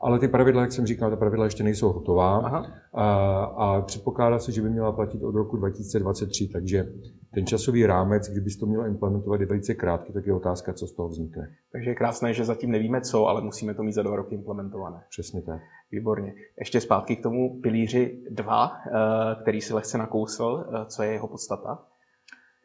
Ale 0.03 0.19
ty 0.19 0.29
pravidla, 0.29 0.63
jak 0.63 0.73
jsem 0.73 0.87
říkal, 0.87 1.11
ta 1.11 1.17
pravidla 1.17 1.45
ještě 1.45 1.65
nejsou 1.65 1.93
hotová 1.93 2.39
Aha. 2.39 2.67
a, 2.95 3.05
a 3.45 3.81
předpokládá 3.81 4.39
se, 4.39 4.53
že 4.53 4.63
by 4.63 4.71
měla 4.71 4.93
platit 4.93 5.23
od 5.23 5.35
roku 5.35 5.57
2023, 5.57 6.49
takže 6.49 6.93
ten 7.35 7.47
časový 7.47 7.87
rámec, 7.87 8.29
kdyby 8.29 8.51
to 8.61 8.67
mělo 8.67 8.87
implementovat, 8.87 9.41
je 9.41 9.47
velice 9.47 9.75
krátký, 9.75 10.13
tak 10.13 10.27
je 10.27 10.33
otázka, 10.33 10.73
co 10.73 10.87
z 10.87 10.93
toho 10.93 11.09
vznikne. 11.09 11.51
Takže 11.73 11.91
je 11.91 11.95
krásné, 11.95 12.35
že 12.35 12.45
zatím 12.45 12.71
nevíme 12.71 13.01
co, 13.01 13.27
ale 13.27 13.43
musíme 13.43 13.75
to 13.75 13.83
mít 13.83 13.93
za 13.93 14.03
dva 14.03 14.17
roky 14.17 14.35
implementované. 14.35 15.03
Přesně 15.11 15.43
tak. 15.43 15.61
Výborně. 15.93 16.35
Ještě 16.59 16.81
zpátky 16.81 17.17
k 17.17 17.23
tomu 17.23 17.61
pilíři 17.61 18.19
2, 18.31 18.73
eh, 18.87 19.43
který 19.43 19.61
si 19.61 19.75
lehce 19.75 19.99
nakousl. 19.99 20.65
Eh, 20.69 20.87
co 20.87 21.03
je 21.03 21.13
jeho 21.13 21.29
podstata? 21.29 21.79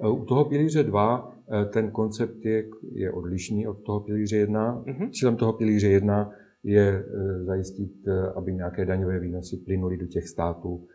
U 0.09 0.25
toho 0.25 0.45
pilíře 0.45 0.83
2 0.83 1.31
eh, 1.51 1.65
ten 1.65 1.91
koncept 1.91 2.45
je, 2.45 2.63
je 2.91 3.11
odlišný 3.11 3.67
od 3.67 3.83
toho 3.83 3.99
pilíře 3.99 4.37
1. 4.37 4.83
Mm-hmm. 4.85 5.09
Cílem 5.11 5.35
toho 5.35 5.53
pilíře 5.53 5.87
1 5.87 6.31
je 6.65 7.05
eh, 7.05 7.43
zajistit, 7.43 7.91
eh, 8.07 8.27
aby 8.35 8.53
nějaké 8.53 8.85
daňové 8.85 9.19
výnosy 9.19 9.57
plynuly 9.57 9.97
do 9.97 10.07
těch 10.07 10.27
států 10.27 10.87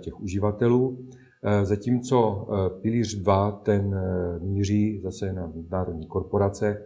těch 0.00 0.20
uživatelů. 0.20 0.98
Zatímco 1.62 2.48
pilíř 2.82 3.14
2 3.14 3.50
ten 3.52 4.00
míří 4.40 5.00
zase 5.00 5.32
na 5.32 5.52
národní 5.70 6.06
korporace, 6.06 6.82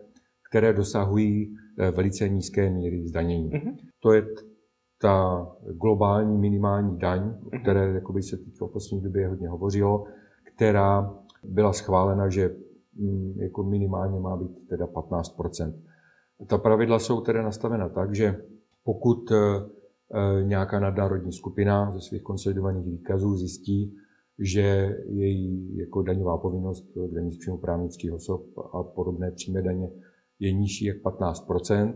které 0.50 0.72
dosahují 0.72 1.56
velice 1.96 2.28
nízké 2.28 2.70
míry 2.70 3.06
zdanění. 3.06 3.50
Mm-hmm. 3.50 3.76
To 4.00 4.12
je 4.12 4.22
ta 5.02 5.46
globální 5.72 6.38
minimální 6.38 6.98
daň, 6.98 7.20
o 7.20 7.50
mhm. 7.52 7.62
které 7.62 7.92
jakoby, 7.92 8.22
se 8.22 8.36
teď 8.36 8.54
v 8.60 8.66
poslední 8.72 9.00
době 9.00 9.28
hodně 9.28 9.48
hovořilo, 9.48 10.04
která 10.54 11.14
byla 11.44 11.72
schválena, 11.72 12.28
že 12.28 12.54
mm, 12.96 13.34
jako 13.36 13.62
minimálně 13.62 14.20
má 14.20 14.36
být 14.36 14.68
teda 14.68 14.86
15 14.86 15.36
Ta 16.46 16.58
pravidla 16.58 16.98
jsou 16.98 17.20
tedy 17.20 17.42
nastavena 17.42 17.88
tak, 17.88 18.14
že 18.14 18.44
pokud 18.84 19.30
e, 19.30 19.36
e, 19.36 20.44
nějaká 20.44 20.80
nadnárodní 20.80 21.32
skupina 21.32 21.92
ze 21.92 22.00
svých 22.00 22.22
konsolidovaných 22.22 22.86
výkazů 22.86 23.36
zjistí, 23.36 23.96
že 24.38 24.96
její 25.06 25.76
jako 25.76 26.02
daňová 26.02 26.38
povinnost 26.38 26.84
daní 27.14 27.32
z 27.32 27.38
příjmu 27.38 27.58
právnických 27.58 28.12
osob 28.12 28.58
a 28.72 28.82
podobné 28.82 29.30
přímé 29.30 29.62
daně 29.62 29.90
je 30.38 30.52
nižší 30.52 30.84
jak 30.84 30.96
15% 30.96 31.94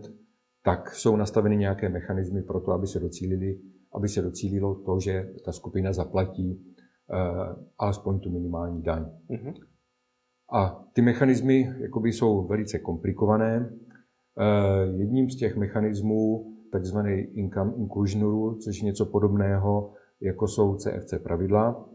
tak 0.65 0.95
jsou 0.95 1.17
nastaveny 1.17 1.57
nějaké 1.57 1.89
mechanismy 1.89 2.43
pro 2.43 2.61
to, 2.61 2.73
aby 2.73 2.87
se 2.87 3.01
docílili, 3.01 3.61
aby 3.93 4.09
se 4.09 4.23
docílilo 4.23 4.75
to, 4.75 5.01
že 5.01 5.33
ta 5.45 5.53
skupina 5.53 5.93
zaplatí 5.93 6.75
Eh, 7.11 7.55
alespoň 7.79 8.21
tu 8.21 8.31
minimální 8.31 8.83
daň. 8.83 9.05
Mm-hmm. 9.31 9.55
A 10.53 10.85
ty 10.93 11.03
mechanismy 11.03 11.75
jakoby 11.79 12.13
jsou 12.13 12.47
velice 12.47 12.79
komplikované. 12.79 13.71
Eh, 14.41 14.87
jedním 14.97 15.31
z 15.31 15.37
těch 15.37 15.57
mechanismů, 15.57 16.53
takzvaný 16.73 17.27
income 17.35 17.75
inclusion 17.77 18.23
rule, 18.23 18.57
což 18.57 18.79
je 18.79 18.87
něco 18.87 19.07
podobného, 19.07 19.93
jako 20.21 20.49
jsou 20.49 20.77
CFC 20.77 21.15
pravidla. 21.23 21.89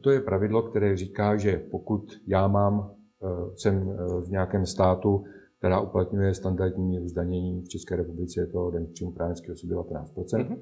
To 0.00 0.10
je 0.10 0.20
pravidlo, 0.20 0.62
které 0.62 0.96
říká, 0.96 1.36
že 1.36 1.62
pokud 1.70 2.12
já 2.26 2.48
mám, 2.48 2.94
eh, 3.22 3.56
jsem 3.56 3.96
v 4.24 4.30
nějakém 4.30 4.66
státu, 4.66 5.24
která 5.58 5.80
uplatňuje 5.80 6.34
standardní 6.34 6.84
míru 6.84 7.08
zdanění, 7.08 7.62
v 7.62 7.68
České 7.68 7.96
republice 7.96 8.40
je 8.40 8.46
to 8.46 8.70
daň 8.70 8.86
příjmu 8.86 9.12
právnické 9.12 9.52
osoby 9.52 9.74
19%, 9.74 10.48
mm-hmm 10.48 10.58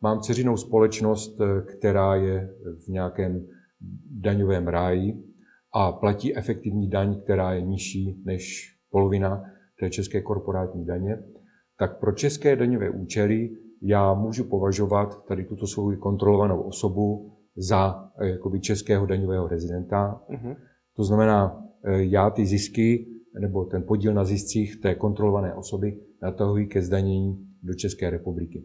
Mám 0.00 0.20
ceřinou 0.20 0.56
společnost, 0.56 1.40
eh, 1.40 1.62
která 1.62 2.14
je 2.14 2.54
v 2.86 2.88
nějakém 2.88 3.46
daňovém 4.10 4.68
ráji 4.68 5.24
a 5.74 5.92
platí 5.92 6.36
efektivní 6.36 6.90
daň, 6.90 7.20
která 7.20 7.52
je 7.52 7.62
nižší 7.62 8.22
než 8.24 8.74
polovina 8.90 9.44
té 9.80 9.90
české 9.90 10.22
korporátní 10.22 10.84
daně, 10.84 11.18
tak 11.78 12.00
pro 12.00 12.12
české 12.12 12.56
daňové 12.56 12.90
účely 12.90 13.50
já 13.82 14.14
můžu 14.14 14.44
považovat 14.44 15.24
tady 15.26 15.44
tuto 15.44 15.66
svou 15.66 15.96
kontrolovanou 15.96 16.60
osobu 16.60 17.32
za 17.56 18.10
eh, 18.18 18.28
jakoby 18.28 18.60
českého 18.60 19.06
daňového 19.06 19.48
rezidenta. 19.48 20.20
Uh-huh. 20.30 20.56
To 20.96 21.04
znamená, 21.04 21.64
eh, 21.84 22.04
já 22.04 22.30
ty 22.30 22.46
zisky 22.46 23.06
nebo 23.40 23.64
ten 23.64 23.82
podíl 23.82 24.14
na 24.14 24.24
ziscích 24.24 24.80
té 24.80 24.94
kontrolované 24.94 25.54
osoby 25.54 26.00
natahuji 26.22 26.66
ke 26.66 26.82
zdanění 26.82 27.48
do 27.62 27.74
České 27.74 28.10
republiky. 28.10 28.64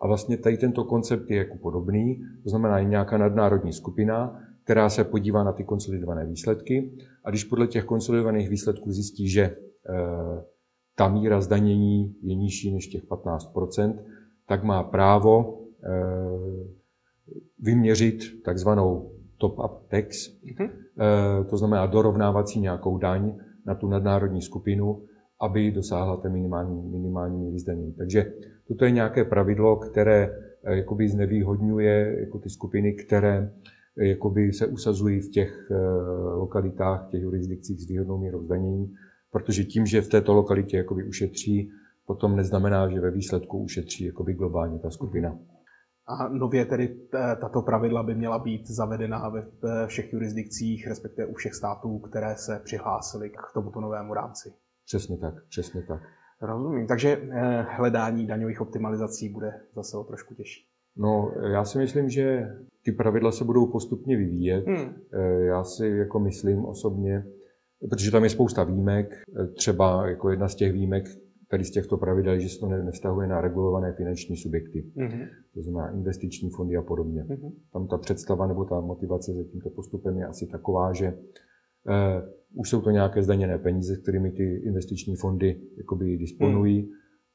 A 0.00 0.06
vlastně 0.06 0.36
tady 0.36 0.58
tento 0.58 0.84
koncept 0.84 1.30
je 1.30 1.36
jako 1.36 1.58
podobný, 1.58 2.20
to 2.44 2.50
znamená 2.50 2.78
je 2.78 2.84
nějaká 2.84 3.18
nadnárodní 3.18 3.72
skupina, 3.72 4.40
která 4.64 4.88
se 4.88 5.04
podívá 5.04 5.44
na 5.44 5.52
ty 5.52 5.64
konsolidované 5.64 6.26
výsledky 6.26 6.96
a 7.24 7.30
když 7.30 7.44
podle 7.44 7.66
těch 7.66 7.84
konsolidovaných 7.84 8.48
výsledků 8.48 8.92
zjistí, 8.92 9.28
že 9.28 9.42
e, 9.42 9.56
ta 10.96 11.08
míra 11.08 11.40
zdanění 11.40 12.14
je 12.22 12.34
nižší 12.34 12.74
než 12.74 12.86
těch 12.86 13.04
15%, 13.04 13.98
tak 14.48 14.64
má 14.64 14.82
právo 14.82 15.60
e, 15.84 15.90
vyměřit 17.58 18.42
takzvanou 18.44 19.12
top-up 19.38 19.88
tax, 19.88 20.28
mm-hmm. 20.28 20.70
e, 20.70 21.44
to 21.44 21.56
znamená 21.56 21.86
dorovnávací 21.86 22.60
nějakou 22.60 22.98
daň 22.98 23.34
na 23.66 23.74
tu 23.74 23.88
nadnárodní 23.88 24.42
skupinu, 24.42 25.02
aby 25.40 25.70
dosáhla 25.70 26.16
té 26.16 26.28
minimální, 26.28 26.82
minimální 26.90 27.38
míry 27.38 27.58
zdanění. 27.58 27.92
Takže 27.92 28.32
toto 28.68 28.84
je 28.84 28.90
nějaké 28.90 29.24
pravidlo, 29.24 29.76
které 29.76 30.36
eh, 30.64 30.76
jakoby 30.76 31.08
znevýhodňuje 31.08 32.20
jako 32.20 32.38
ty 32.38 32.50
skupiny, 32.50 32.92
které 32.92 33.52
jakoby 33.96 34.52
se 34.52 34.66
usazují 34.66 35.20
v 35.20 35.30
těch 35.30 35.70
lokalitách, 36.34 37.08
těch 37.10 37.22
jurisdikcích 37.22 37.80
s 37.80 37.88
výhodnou 37.88 38.18
mírou 38.18 38.42
zdanění, 38.42 38.94
protože 39.32 39.64
tím, 39.64 39.86
že 39.86 40.02
v 40.02 40.08
této 40.08 40.34
lokalitě 40.34 40.76
jakoby 40.76 41.04
ušetří, 41.04 41.70
potom 42.06 42.36
neznamená, 42.36 42.88
že 42.88 43.00
ve 43.00 43.10
výsledku 43.10 43.58
ušetří 43.58 44.04
jakoby 44.04 44.34
globálně 44.34 44.78
ta 44.78 44.90
skupina. 44.90 45.38
A 46.06 46.28
nově 46.28 46.64
tedy 46.64 46.96
tato 47.40 47.62
pravidla 47.62 48.02
by 48.02 48.14
měla 48.14 48.38
být 48.38 48.70
zavedena 48.70 49.28
ve 49.28 49.86
všech 49.86 50.12
jurisdikcích, 50.12 50.86
respektive 50.86 51.26
u 51.26 51.34
všech 51.34 51.54
států, 51.54 51.98
které 51.98 52.36
se 52.36 52.60
přihlásily 52.64 53.30
k 53.30 53.54
tomuto 53.54 53.80
novému 53.80 54.14
rámci. 54.14 54.52
Přesně 54.84 55.18
tak, 55.18 55.34
přesně 55.48 55.82
tak. 55.82 56.02
Rozumím. 56.40 56.86
Takže 56.86 57.22
eh, 57.30 57.66
hledání 57.68 58.26
daňových 58.26 58.60
optimalizací 58.60 59.28
bude 59.28 59.60
zase 59.74 59.96
o 59.96 60.04
trošku 60.04 60.34
těžší. 60.34 60.66
No, 60.96 61.32
já 61.52 61.64
si 61.64 61.78
myslím, 61.78 62.08
že 62.08 62.56
ty 62.84 62.92
pravidla 62.92 63.32
se 63.32 63.44
budou 63.44 63.66
postupně 63.66 64.16
vyvíjet. 64.16 64.66
Hmm. 64.66 64.94
Eh, 65.12 65.44
já 65.44 65.64
si 65.64 65.88
jako 65.88 66.20
myslím 66.20 66.64
osobně, 66.64 67.26
protože 67.90 68.10
tam 68.10 68.24
je 68.24 68.30
spousta 68.30 68.64
výjimek, 68.64 69.22
eh, 69.40 69.46
třeba 69.46 70.08
jako 70.08 70.30
jedna 70.30 70.48
z 70.48 70.54
těch 70.54 70.72
výjimek, 70.72 71.04
tady 71.50 71.64
z 71.64 71.70
těchto 71.70 71.96
pravidel, 71.96 72.38
že 72.38 72.48
se 72.48 72.60
to 72.60 72.68
nevztahuje 72.68 73.28
na 73.28 73.40
regulované 73.40 73.92
finanční 73.92 74.36
subjekty, 74.36 74.84
mm-hmm. 74.96 75.28
to 75.54 75.62
znamená 75.62 75.90
investiční 75.90 76.50
fondy 76.50 76.76
a 76.76 76.82
podobně. 76.82 77.24
Mm-hmm. 77.24 77.52
Tam 77.72 77.88
ta 77.88 77.98
představa 77.98 78.46
nebo 78.46 78.64
ta 78.64 78.80
motivace 78.80 79.32
za 79.32 79.44
tímto 79.44 79.70
postupem 79.70 80.18
je 80.18 80.26
asi 80.26 80.46
taková, 80.46 80.92
že 80.92 81.06
eh, 81.06 82.22
už 82.54 82.70
jsou 82.70 82.80
to 82.80 82.90
nějaké 82.90 83.22
zdaněné 83.22 83.58
peníze, 83.58 83.96
kterými 83.96 84.30
ty 84.30 84.62
investiční 84.64 85.16
fondy 85.16 85.60
jakoby 85.76 86.16
disponují. 86.16 86.82
Mm. 86.82 86.88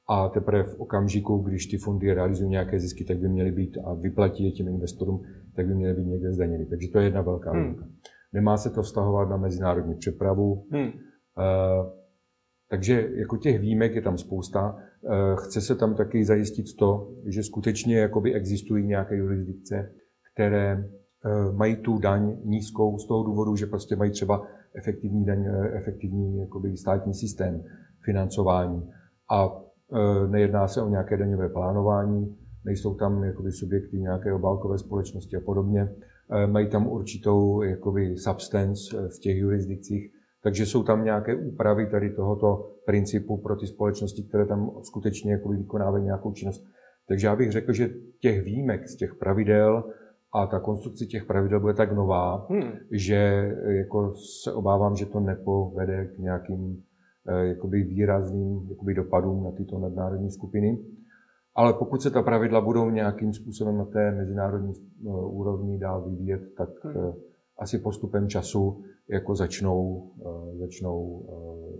A 0.10 0.29
teprve 0.29 0.63
v 0.63 0.79
okamžiku, 0.79 1.38
když 1.38 1.65
ty 1.65 1.77
fondy 1.77 2.13
realizují 2.13 2.49
nějaké 2.49 2.79
zisky, 2.79 3.03
tak 3.03 3.17
by 3.17 3.29
měly 3.29 3.51
být 3.51 3.77
a 3.83 3.93
vyplatí 3.93 4.45
je 4.45 4.51
těm 4.51 4.67
investorům, 4.67 5.21
tak 5.55 5.67
by 5.67 5.75
měly 5.75 5.93
být 5.93 6.05
někde 6.05 6.33
zdaněny. 6.33 6.65
Takže 6.65 6.88
to 6.88 6.99
je 6.99 7.05
jedna 7.05 7.21
velká 7.21 7.53
mm. 7.53 7.75
Nemá 8.34 8.58
se 8.58 8.70
to 8.70 8.82
vztahovat 8.82 9.30
na 9.30 9.38
mezinárodní 9.38 9.96
přepravu. 9.96 10.66
Mm. 10.72 10.82
Uh, 10.82 10.92
takže 12.70 13.10
jako 13.16 13.38
těch 13.38 13.60
výjimek 13.60 13.96
je 13.96 14.02
tam 14.02 14.18
spousta. 14.18 14.76
Uh, 15.02 15.36
chce 15.36 15.62
se 15.62 15.76
tam 15.76 15.96
taky 15.96 16.26
zajistit 16.26 16.66
to, 16.80 17.12
že 17.26 17.44
skutečně 17.44 18.00
jakoby 18.00 18.34
existují 18.34 18.88
nějaké 18.88 19.16
jurisdikce, 19.16 19.92
které 20.34 20.78
uh, 20.78 21.56
mají 21.56 21.76
tu 21.76 21.98
daň 21.98 22.38
nízkou 22.46 22.98
z 22.98 23.08
toho 23.08 23.24
důvodu, 23.24 23.56
že 23.56 23.66
prostě 23.66 23.96
mají 23.96 24.12
třeba 24.12 24.48
efektivní, 24.78 25.26
daň, 25.26 25.46
eh, 25.46 25.78
efektivní 25.78 26.40
jakoby 26.40 26.78
státní 26.78 27.13
systém 27.13 27.63
financování. 28.06 28.90
A 29.32 29.50
eh, 29.50 30.28
nejedná 30.28 30.68
se 30.68 30.82
o 30.82 30.90
nějaké 30.90 31.18
daňové 31.18 31.50
plánování, 31.50 32.38
nejsou 32.66 32.96
tam 32.96 33.24
jakoby 33.24 33.52
subjekty 33.52 33.98
nějaké 33.98 34.34
obálkové 34.34 34.78
společnosti 34.78 35.38
a 35.38 35.40
podobně. 35.46 35.90
Eh, 36.32 36.48
mají 36.48 36.70
tam 36.70 36.88
určitou 36.88 37.62
jakoby 37.62 38.18
substance 38.18 39.10
v 39.18 39.20
těch 39.20 39.38
jurisdikcích, 39.38 40.12
takže 40.44 40.66
jsou 40.66 40.84
tam 40.84 41.04
nějaké 41.04 41.36
úpravy 41.36 41.88
tady 41.92 42.10
tohoto 42.10 42.72
principu 42.86 43.38
pro 43.38 43.56
ty 43.56 43.68
společnosti, 43.68 44.24
které 44.24 44.46
tam 44.46 44.72
skutečně 44.84 45.32
jakoby 45.32 45.58
vykonávají 45.58 46.04
nějakou 46.04 46.32
činnost. 46.32 46.63
Takže 47.08 47.28
já 47.28 47.36
bych 47.36 47.52
řekl, 47.52 47.74
že 47.74 47.90
těch 48.20 48.44
výjimek 48.44 48.88
z 48.88 48.96
těch 48.96 49.16
pravidel 49.16 49.84
a 50.34 50.48
ta 50.48 50.60
konstrukce 50.60 51.06
těch 51.06 51.26
pravidel 51.26 51.60
bude 51.60 51.74
tak 51.74 51.92
nová, 51.92 52.48
hmm. 52.50 52.72
že 52.92 53.52
jako 53.68 54.13
se 54.44 54.54
obávám, 54.54 54.96
že 54.96 55.06
to 55.06 55.20
nepovede 55.20 56.06
k 56.06 56.18
nějakým 56.18 56.84
eh, 57.28 57.48
jakoby 57.48 57.84
výrazným 57.84 58.68
jakoby 58.70 58.94
dopadům 58.94 59.44
na 59.44 59.52
tyto 59.52 59.80
nadnárodní 59.80 60.32
skupiny. 60.32 60.78
Ale 61.58 61.74
pokud 61.74 62.02
se 62.02 62.12
ta 62.12 62.22
pravidla 62.22 62.62
budou 62.62 62.89
nějakým 62.89 63.34
způsobem 63.34 63.78
na 63.78 63.86
té 63.86 64.12
mezinárodní 64.12 64.74
eh, 64.74 65.10
úrovni 65.10 65.80
dál 65.80 66.10
vyvíjet, 66.10 66.41
tak 66.58 66.70
hmm. 66.84 66.96
Eh, 66.98 67.13
asi 67.60 67.80
postupem 67.80 68.30
času 68.30 68.84
jako 69.10 69.36
začnou, 69.36 70.12
začnou 70.60 71.26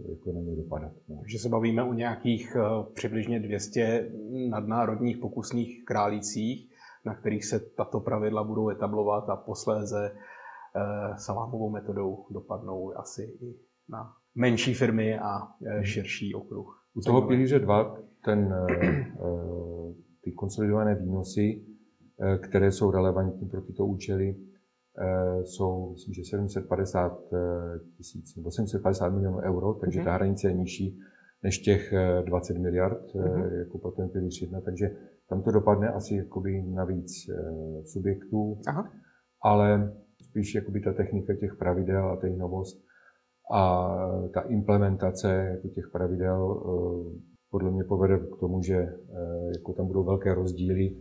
jako 0.10 0.32
na 0.32 0.42
ně 0.42 0.56
dopadat. 0.56 0.92
No. 1.10 1.18
Takže 1.20 1.40
se 1.40 1.50
bavíme 1.50 1.84
o 1.84 1.94
nějakých 1.94 2.58
přibližně 2.94 3.40
200 3.40 4.12
nadnárodních 4.50 5.18
pokusných 5.18 5.86
králících, 5.86 6.70
na 7.08 7.16
kterých 7.16 7.46
se 7.46 7.60
tato 7.60 8.00
pravidla 8.00 8.44
budou 8.44 8.70
etablovat 8.70 9.30
a 9.30 9.36
posléze 9.36 10.12
eh, 10.12 11.18
salámovou 11.18 11.70
metodou 11.70 12.26
dopadnou 12.30 12.98
asi 12.98 13.24
i 13.24 13.56
na 13.90 14.13
menší 14.36 14.74
firmy 14.74 15.20
a 15.20 15.48
eh, 15.66 15.76
mhm. 15.76 15.84
širší 15.84 16.36
okruh. 16.36 16.84
U 16.94 17.02
toho 17.02 17.22
pilíře 17.22 17.60
2 17.60 17.98
ten, 18.28 18.54
eh, 18.54 19.06
ty 20.24 20.32
konsolidované 20.32 20.96
výnosy, 20.96 21.63
které 22.42 22.72
jsou 22.72 22.92
relevantní 22.92 23.50
pro 23.50 23.62
tyto 23.62 23.86
účely, 23.86 24.36
jsou, 25.44 25.92
myslím, 25.92 26.13
že 26.13 26.24
750 26.24 27.20
tisíc 27.98 28.36
nebo 28.36 28.52
750 28.52 29.10
milionů 29.10 29.38
euro, 29.38 29.74
takže 29.74 30.00
mm-hmm. 30.00 30.06
ta 30.06 30.13
hranice 30.13 30.48
je 30.48 30.54
nižší 30.54 31.00
než 31.44 31.60
těch 31.60 31.94
20 32.26 32.58
miliard, 32.58 33.13
mm-hmm. 33.16 33.60
jako 33.60 33.78
pro 33.78 33.92
ten 33.92 34.10
pilíř 34.10 34.42
1, 34.42 34.62
takže 34.62 34.90
tam 35.30 35.44
to 35.44 35.52
dopadne 35.52 35.90
asi 35.90 36.16
jakoby 36.16 36.63
na 36.63 36.86
víc 36.86 37.30
eh, 37.30 37.86
subjektů, 37.86 38.60
Aha. 38.68 38.92
ale 39.42 39.94
spíš 40.22 40.56
jakoby 40.56 40.82
ta 40.82 40.94
technika 40.94 41.36
těch 41.36 41.56
pravidel 41.56 42.06
a 42.06 42.16
ta 42.16 42.28
novost 42.28 42.84
a 43.54 43.90
ta 44.34 44.42
implementace 44.42 45.34
jako 45.34 45.68
těch 45.68 45.90
pravidel 45.92 46.63
eh, 46.66 47.37
podle 47.52 47.72
mě 47.72 47.84
povede 47.84 48.20
k 48.20 48.40
tomu, 48.40 48.64
že 48.64 48.76
eh, 48.76 48.98
jako 49.58 49.74
tam 49.74 49.88
budou 49.88 50.04
velké 50.04 50.34
rozdíly 50.34 50.96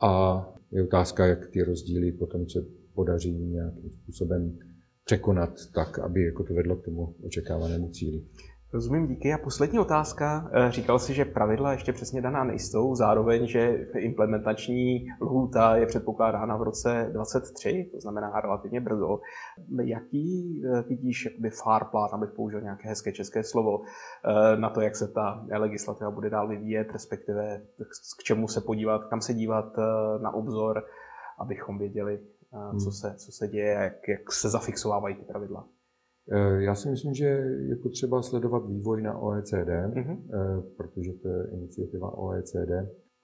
a 0.00 0.42
je 0.72 0.84
otázka, 0.84 1.26
jak 1.26 1.46
ty 1.46 1.62
rozdíly 1.62 2.12
potom 2.12 2.48
se 2.48 2.64
podaří 2.94 3.32
nějakým 3.32 3.90
způsobem 3.90 4.58
překonat 5.04 5.50
tak, 5.74 5.98
aby 5.98 6.24
jako 6.24 6.44
to 6.44 6.54
vedlo 6.54 6.76
k 6.76 6.84
tomu 6.84 7.14
očekávanému 7.22 7.88
cíli. 7.88 8.24
Rozumím, 8.72 9.06
díky. 9.06 9.32
A 9.32 9.38
poslední 9.38 9.78
otázka. 9.78 10.50
Eh, 10.52 10.70
říkal 10.70 10.98
jsi, 10.98 11.14
že 11.14 11.24
pravidla 11.24 11.72
ještě 11.72 11.92
přesně 11.92 12.22
daná 12.22 12.44
nejsou, 12.44 12.94
zároveň, 12.94 13.46
že 13.46 13.86
implementační 13.98 15.06
lhůta 15.20 15.76
je 15.76 15.86
předpokládána 15.86 16.56
v 16.56 16.62
roce 16.62 17.10
23, 17.12 17.90
to 17.92 18.00
znamená 18.00 18.40
relativně 18.40 18.80
brzo. 18.80 19.20
Jaký 19.82 20.62
eh, 20.64 20.82
vidíš 20.82 21.24
jakoby 21.24 21.50
far 21.50 21.84
plán, 21.84 22.08
abych 22.12 22.30
použil 22.30 22.60
nějaké 22.60 22.88
hezké 22.88 23.12
české 23.12 23.42
slovo, 23.42 23.80
eh, 23.84 24.56
na 24.56 24.70
to, 24.70 24.80
jak 24.80 24.96
se 24.96 25.08
ta 25.08 25.46
legislativa 25.56 26.10
bude 26.10 26.30
dál 26.30 26.48
vyvíjet, 26.48 26.92
respektive 26.92 27.62
k 28.20 28.22
čemu 28.22 28.48
se 28.48 28.60
podívat, 28.60 29.04
kam 29.04 29.20
se 29.20 29.34
dívat 29.34 29.76
na 30.22 30.34
obzor, 30.34 30.84
abychom 31.38 31.78
věděli, 31.78 32.20
co 32.50 32.58
hmm. 32.68 32.92
se, 32.92 33.14
co 33.16 33.32
se 33.32 33.48
děje, 33.48 33.72
jak, 33.72 34.08
jak 34.08 34.32
se 34.32 34.48
zafixovávají 34.48 35.14
ty 35.14 35.22
pravidla? 35.22 35.66
Eh, 36.32 36.62
já 36.62 36.74
si 36.74 36.90
myslím, 36.90 37.14
že 37.14 37.24
je 37.68 37.76
potřeba 37.76 38.22
sledovat 38.22 38.66
vývoj 38.66 39.02
na 39.02 39.18
OECD, 39.18 39.68
mm-hmm. 39.68 40.18
protože 40.76 41.12
to 41.12 41.28
je 41.28 41.46
iniciativa 41.52 42.18
OECD. 42.18 42.70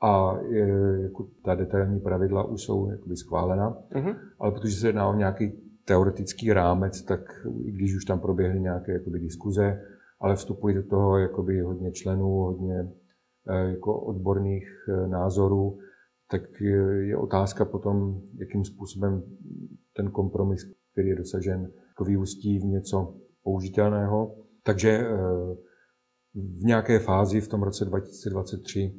A 0.02 0.38
je, 0.48 0.68
jako 1.02 1.28
ta 1.44 1.54
detailní 1.54 2.00
pravidla 2.00 2.44
už 2.44 2.62
jsou 2.62 2.90
jakoby 2.90 3.16
schválena, 3.16 3.78
mm-hmm. 3.94 4.16
ale 4.38 4.52
protože 4.52 4.76
se 4.76 4.88
jedná 4.88 5.08
o 5.08 5.14
nějaký 5.14 5.52
teoretický 5.84 6.52
rámec, 6.52 7.02
tak 7.02 7.20
i 7.64 7.72
když 7.72 7.96
už 7.96 8.04
tam 8.04 8.20
proběhly 8.20 8.60
nějaké 8.60 8.92
jakoby, 8.92 9.18
diskuze, 9.18 9.80
ale 10.20 10.36
vstupují 10.36 10.74
do 10.74 10.82
toho 10.82 11.18
jakoby, 11.18 11.60
hodně 11.60 11.92
členů, 11.92 12.28
hodně 12.28 12.92
eh, 13.48 13.70
jako 13.70 14.00
odborných 14.00 14.68
názorů, 15.06 15.78
tak 16.30 16.60
je 16.60 17.16
otázka 17.16 17.64
potom, 17.64 18.20
jakým 18.38 18.64
způsobem 18.64 19.22
ten 19.96 20.10
kompromis, 20.10 20.60
který 20.92 21.08
je 21.08 21.16
dosažen, 21.16 21.70
jako 21.88 22.04
vyústí 22.04 22.58
v 22.58 22.64
něco 22.64 23.14
použitelného. 23.42 24.34
Takže 24.62 24.90
eh, 24.90 25.08
v 26.34 26.64
nějaké 26.64 26.98
fázi 26.98 27.40
v 27.40 27.48
tom 27.48 27.62
roce 27.62 27.84
2023 27.84 28.94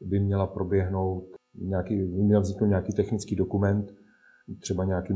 by 0.00 0.20
měla 0.20 0.46
proběhnout 0.46 1.24
nějaký, 1.54 1.96
by 1.96 2.22
měl 2.22 2.40
vzniknout 2.40 2.66
nějaký 2.66 2.92
technický 2.92 3.36
dokument, 3.36 3.94
třeba 4.60 4.84
nějaký 4.84 5.12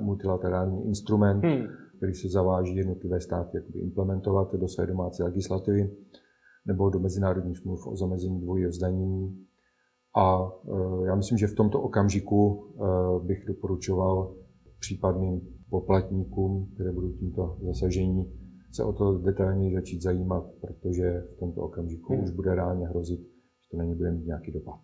multilaterální 0.00 0.86
instrument, 0.86 1.44
hmm. 1.44 1.66
který 1.96 2.14
se 2.14 2.28
zaváží 2.28 2.76
jednotlivé 2.76 3.20
státy 3.20 3.56
jakoby 3.56 3.78
implementovat 3.78 4.54
do 4.54 4.68
své 4.68 4.86
domácí 4.86 5.22
legislativy 5.22 5.90
nebo 6.66 6.90
do 6.90 6.98
mezinárodních 7.00 7.58
smluv 7.58 7.86
o 7.86 7.96
zamezení 7.96 8.40
dvojího 8.40 8.72
zdanění. 8.72 9.46
A 10.16 10.52
eh, 10.68 11.06
já 11.06 11.14
myslím, 11.14 11.38
že 11.38 11.46
v 11.46 11.54
tomto 11.54 11.80
okamžiku 11.80 12.66
eh, 12.74 13.26
bych 13.26 13.44
doporučoval 13.46 14.34
případným 14.80 15.40
poplatníkům, 15.80 16.70
které 16.74 16.92
budou 16.92 17.12
tímto 17.12 17.56
zasažení, 17.66 18.32
se 18.72 18.84
o 18.84 18.92
to 18.92 19.18
detailněji 19.18 19.74
začít 19.74 20.02
zajímat, 20.02 20.44
protože 20.60 21.24
v 21.36 21.38
tomto 21.38 21.60
okamžiku 21.60 22.14
hmm. 22.14 22.24
už 22.24 22.30
bude 22.30 22.54
reálně 22.54 22.86
hrozit, 22.88 23.20
že 23.20 23.68
to 23.70 23.76
na 23.76 23.84
ně 23.84 23.94
bude 23.94 24.10
mít 24.10 24.26
nějaký 24.26 24.52
dopad. 24.52 24.80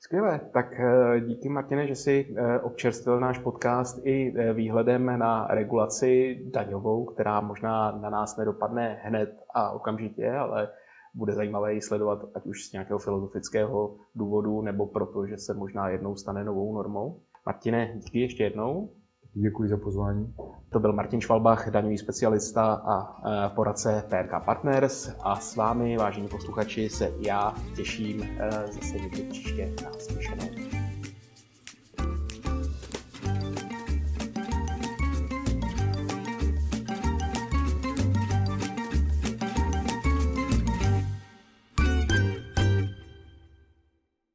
Skvěle, 0.00 0.40
tak 0.52 0.80
eh, 0.80 1.20
díky 1.20 1.48
Martine, 1.48 1.86
že 1.86 1.94
si 1.94 2.34
eh, 2.36 2.60
občerstvil 2.60 3.20
náš 3.20 3.38
podcast 3.38 4.06
i 4.06 4.34
eh, 4.36 4.52
výhledem 4.52 5.18
na 5.18 5.46
regulaci 5.46 6.40
daňovou, 6.52 7.04
která 7.04 7.40
možná 7.40 7.92
na 7.92 8.10
nás 8.10 8.36
nedopadne 8.36 9.00
hned 9.02 9.30
a 9.54 9.70
okamžitě, 9.70 10.30
ale 10.30 10.68
bude 11.14 11.32
zajímavé 11.32 11.74
ji 11.74 11.80
sledovat 11.80 12.18
ať 12.34 12.46
už 12.46 12.68
z 12.68 12.72
nějakého 12.72 12.98
filozofického 12.98 13.96
důvodu, 14.14 14.62
nebo 14.62 14.86
proto, 14.86 15.26
že 15.26 15.38
se 15.38 15.54
možná 15.54 15.88
jednou 15.88 16.16
stane 16.16 16.44
novou 16.44 16.74
normou. 16.74 17.20
Martine, 17.46 17.94
díky 17.96 18.20
ještě 18.20 18.44
jednou. 18.44 18.90
Děkuji 19.34 19.68
za 19.68 19.76
pozvání. 19.76 20.34
To 20.70 20.80
byl 20.80 20.92
Martin 20.92 21.20
Švalbach, 21.20 21.70
daňový 21.70 21.98
specialista 21.98 22.72
a 22.74 23.48
poradce 23.48 24.04
PRK 24.08 24.44
Partners 24.44 25.10
a 25.20 25.36
s 25.36 25.56
vámi, 25.56 25.96
vážení 25.96 26.28
posluchači, 26.28 26.88
se 26.88 27.12
já 27.18 27.54
těším 27.76 28.26
zase 28.72 28.94
někdy 28.94 29.22
příště 29.22 29.72
na 29.84 29.90
slyšenou. 29.98 30.83